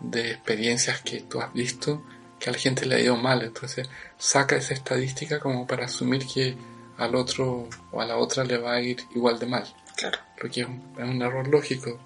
de 0.01 0.31
experiencias 0.31 1.01
que 1.01 1.21
tú 1.21 1.41
has 1.41 1.53
visto 1.53 2.01
que 2.39 2.49
a 2.49 2.53
la 2.53 2.57
gente 2.59 2.85
le 2.85 2.95
ha 2.95 2.99
ido 2.99 3.15
mal. 3.17 3.41
Entonces 3.43 3.87
saca 4.17 4.55
esa 4.55 4.73
estadística 4.73 5.39
como 5.39 5.67
para 5.67 5.85
asumir 5.85 6.25
que 6.25 6.55
al 6.97 7.15
otro 7.15 7.67
o 7.91 8.01
a 8.01 8.05
la 8.05 8.17
otra 8.17 8.43
le 8.43 8.57
va 8.57 8.73
a 8.73 8.81
ir 8.81 8.97
igual 9.15 9.37
de 9.39 9.45
mal. 9.45 9.63
Claro. 9.95 10.17
Lo 10.41 10.49
que 10.49 10.61
es 10.61 10.67
un, 10.67 10.81
es 10.97 11.03
un 11.07 11.21
error 11.21 11.47
lógico 11.47 11.99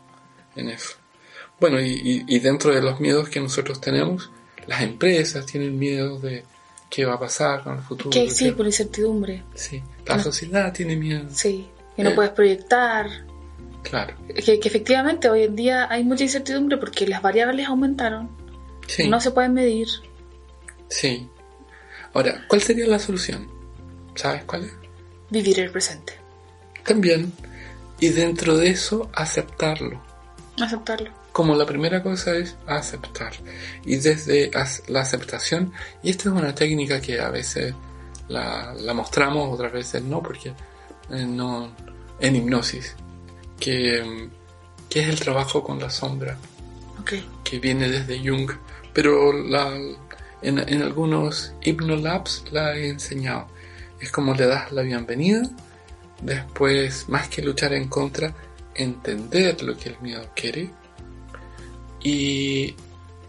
en 0.55 0.69
eso. 0.69 0.95
Bueno, 1.59 1.79
y, 1.79 1.85
y- 1.93 2.25
y 2.27 2.39
dentro 2.39 2.73
de 2.73 2.81
los 2.81 2.99
miedos 2.99 3.29
que 3.29 3.39
nosotros 3.39 3.79
tenemos, 3.79 4.29
las 4.67 4.81
empresas 4.81 5.45
tienen 5.45 5.77
miedo 5.79 6.19
de 6.19 6.43
qué 6.89 7.05
va 7.05 7.13
a 7.15 7.19
pasar 7.19 7.63
con 7.63 7.77
el 7.77 7.81
futuro. 7.83 8.09
Que 8.09 8.25
qué- 8.25 8.31
sí, 8.31 8.51
por 8.51 8.65
incertidumbre. 8.65 9.43
sí. 9.53 9.81
La 10.05 10.17
No. 10.17 10.23
sociedad 10.23 10.73
tiene 10.73 10.95
miedo. 10.97 11.25
Sí. 11.31 11.69
Y 11.97 12.03
no 12.03 12.09
Eh. 12.09 12.13
puedes 12.13 12.31
proyectar. 12.31 13.07
Claro. 13.89 14.15
Que, 14.27 14.59
que 14.59 14.67
efectivamente 14.67 15.29
hoy 15.29 15.43
en 15.43 15.55
día 15.55 15.87
hay 15.89 16.03
mucha 16.03 16.23
incertidumbre 16.23 16.77
porque 16.77 17.07
las 17.07 17.21
variables 17.21 17.67
aumentaron. 17.67 18.29
Sí. 18.87 19.07
No 19.07 19.19
se 19.21 19.31
pueden 19.31 19.53
medir. 19.53 19.87
Sí. 20.89 21.29
Ahora, 22.13 22.45
¿cuál 22.47 22.61
sería 22.61 22.87
la 22.87 22.99
solución? 22.99 23.47
¿Sabes 24.15 24.43
cuál 24.45 24.65
es? 24.65 24.73
Vivir 25.29 25.59
el 25.59 25.71
presente. 25.71 26.13
También. 26.83 27.31
Y 27.99 28.09
dentro 28.09 28.57
de 28.57 28.69
eso, 28.69 29.09
aceptarlo. 29.13 30.01
Aceptarlo. 30.59 31.11
Como 31.31 31.53
la 31.55 31.65
primera 31.65 32.01
cosa 32.01 32.35
es 32.35 32.55
aceptar. 32.65 33.33
Y 33.85 33.97
desde 33.97 34.49
la 34.87 35.01
aceptación, 35.01 35.73
y 36.01 36.09
esta 36.09 36.29
es 36.29 36.35
una 36.35 36.55
técnica 36.55 37.01
que 37.01 37.19
a 37.19 37.29
veces 37.29 37.73
la, 38.29 38.73
la 38.73 38.93
mostramos, 38.93 39.53
otras 39.53 39.73
veces 39.73 40.01
no, 40.01 40.23
porque 40.23 40.53
eh, 41.09 41.25
no, 41.25 41.71
en 42.19 42.35
hipnosis, 42.35 42.95
que, 43.59 44.29
que 44.89 44.99
es 45.01 45.09
el 45.09 45.19
trabajo 45.19 45.63
con 45.63 45.79
la 45.79 45.89
sombra, 45.89 46.37
Ok. 46.99 47.13
que 47.43 47.59
viene 47.59 47.89
desde 47.89 48.19
Jung, 48.19 48.51
pero 48.93 49.31
la, 49.33 49.75
en, 50.41 50.59
en 50.59 50.81
algunos 50.81 51.53
hipnolabs 51.63 52.43
la 52.51 52.75
he 52.75 52.89
enseñado. 52.89 53.47
Es 53.99 54.11
como 54.11 54.33
le 54.33 54.45
das 54.47 54.71
la 54.71 54.81
bienvenida, 54.81 55.41
después, 56.21 57.07
más 57.09 57.27
que 57.29 57.41
luchar 57.41 57.73
en 57.73 57.87
contra, 57.87 58.33
entender 58.75 59.61
lo 59.63 59.77
que 59.77 59.89
el 59.89 59.99
miedo 60.01 60.27
quiere 60.35 60.69
y, 62.03 62.75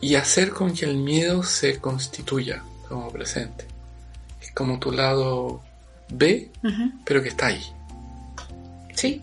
y 0.01 0.15
hacer 0.17 0.51
con 0.51 0.73
que 0.75 0.85
el 0.85 0.97
miedo 0.97 1.43
se 1.43 1.79
constituya 1.81 2.63
como 2.89 3.11
presente. 3.11 3.67
Es 4.43 4.51
como 4.53 4.79
tu 4.79 4.93
lado 4.93 5.63
B, 6.09 6.51
Ujú. 6.63 6.93
pero 7.05 7.23
que 7.23 7.29
está 7.31 7.47
ahí. 7.47 7.63
Sí. 8.95 9.23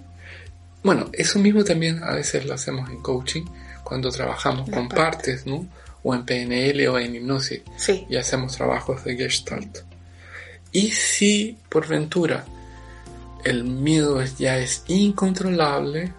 Bueno, 0.83 1.09
eso 1.13 1.39
mismo 1.39 1.63
también 1.63 2.03
a 2.03 2.11
veces 2.13 2.45
lo 2.45 2.53
hacemos 2.53 2.89
en 2.89 3.01
coaching 3.01 3.45
cuando 3.83 4.09
trabajamos 4.11 4.67
La 4.69 4.75
con 4.77 4.89
parte. 4.89 5.01
partes, 5.33 5.45
¿no? 5.45 5.65
O 6.03 6.13
en 6.13 6.25
PNL 6.25 6.87
o 6.89 6.99
en 6.99 7.15
hipnosis 7.15 7.61
Sí. 7.77 8.05
y 8.09 8.17
hacemos 8.17 8.55
trabajos 8.57 9.03
de 9.05 9.15
Gestalt. 9.15 9.79
Y 10.71 10.91
si 10.91 11.57
por 11.69 11.87
ventura 11.87 12.43
el 13.45 13.63
miedo 13.63 14.21
ya 14.37 14.57
es 14.57 14.83
incontrolable, 14.87 16.11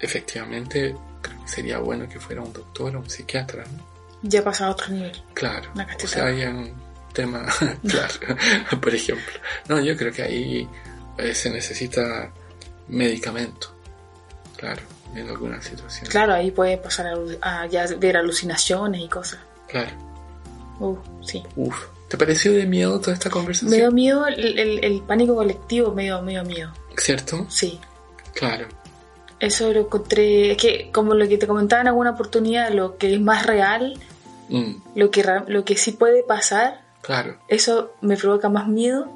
efectivamente 0.00 0.94
creo 1.20 1.42
que 1.42 1.48
sería 1.48 1.78
bueno 1.78 2.08
que 2.08 2.20
fuera 2.20 2.42
un 2.42 2.52
doctor 2.52 2.94
o 2.96 3.00
un 3.00 3.08
psiquiatra, 3.10 3.64
¿no? 3.64 3.92
Ya 4.22 4.44
pasa 4.44 4.66
a 4.66 4.70
otro 4.70 4.88
nivel. 4.92 5.12
Claro. 5.34 5.70
O 5.74 6.06
sea, 6.06 6.26
hay 6.26 6.42
un 6.44 6.72
tema, 7.12 7.44
claro, 7.88 8.14
por 8.80 8.94
ejemplo. 8.94 9.34
No, 9.68 9.80
yo 9.80 9.96
creo 9.96 10.12
que 10.12 10.22
ahí 10.22 10.68
eh, 11.18 11.34
se 11.34 11.50
necesita 11.50 12.30
medicamento, 12.88 13.74
claro, 14.62 14.82
en 15.14 15.28
alguna 15.28 15.60
situación. 15.60 16.06
Claro, 16.08 16.32
ahí 16.34 16.52
puede 16.52 16.78
pasar 16.78 17.06
a, 17.42 17.62
a 17.62 17.66
ya 17.66 17.84
ver 17.98 18.16
alucinaciones 18.16 19.00
y 19.02 19.08
cosas. 19.08 19.40
Claro. 19.68 19.90
Uh, 20.78 20.96
sí. 21.22 21.42
Uf. 21.56 21.76
¿Te 22.08 22.16
pareció 22.16 22.52
de 22.52 22.64
miedo 22.66 23.00
toda 23.00 23.14
esta 23.14 23.28
conversación? 23.30 23.70
Me 23.72 23.78
dio 23.78 23.90
miedo 23.90 24.26
el, 24.26 24.58
el- 24.58 24.84
el 24.84 25.00
pánico 25.02 25.34
colectivo, 25.34 25.92
me 25.92 26.04
dio, 26.04 26.22
me 26.22 26.32
dio 26.32 26.44
miedo. 26.44 26.70
¿Cierto? 26.96 27.44
Sí. 27.48 27.80
Claro. 28.34 28.68
Eso 29.40 29.72
lo 29.72 29.80
encontré, 29.80 30.52
es 30.52 30.56
que 30.58 30.90
como 30.92 31.14
lo 31.14 31.26
que 31.26 31.36
te 31.38 31.46
comentaba 31.48 31.82
en 31.82 31.88
alguna 31.88 32.10
oportunidad, 32.10 32.70
lo 32.70 32.96
que 32.98 33.14
es 33.14 33.20
más 33.20 33.44
real, 33.46 33.98
Mm, 34.48 34.82
lo 34.96 35.10
que, 35.10 35.24
lo 35.46 35.64
que 35.64 35.76
sí 35.76 35.92
puede 35.92 36.22
pasar, 36.24 36.82
claro, 37.00 37.38
eso 37.48 37.92
me 38.02 38.16
provoca 38.18 38.48
más 38.50 38.68
miedo 38.68 39.10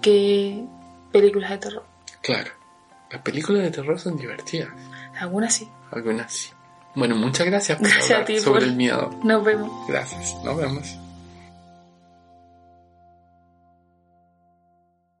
que 0.00 0.64
películas 1.10 1.50
de 1.50 1.58
terror. 1.58 1.84
claro. 2.22 2.50
Las 3.10 3.22
películas 3.22 3.62
de 3.62 3.70
terror 3.70 3.98
son 3.98 4.16
divertidas. 4.16 4.68
Algunas 5.18 5.54
sí. 5.54 5.68
Algunas 5.90 6.32
sí. 6.32 6.50
Bueno, 6.94 7.16
muchas 7.16 7.46
gracias 7.46 7.78
por 7.78 7.88
Gracias 7.88 8.10
a 8.10 8.14
hablar 8.14 8.26
ti 8.26 8.38
sobre 8.40 8.60
por- 8.60 8.68
el 8.68 8.76
miedo. 8.76 9.10
Nos 9.24 9.44
vemos. 9.44 9.70
Gracias. 9.88 10.34
Nos 10.44 10.56
vemos. 10.56 10.98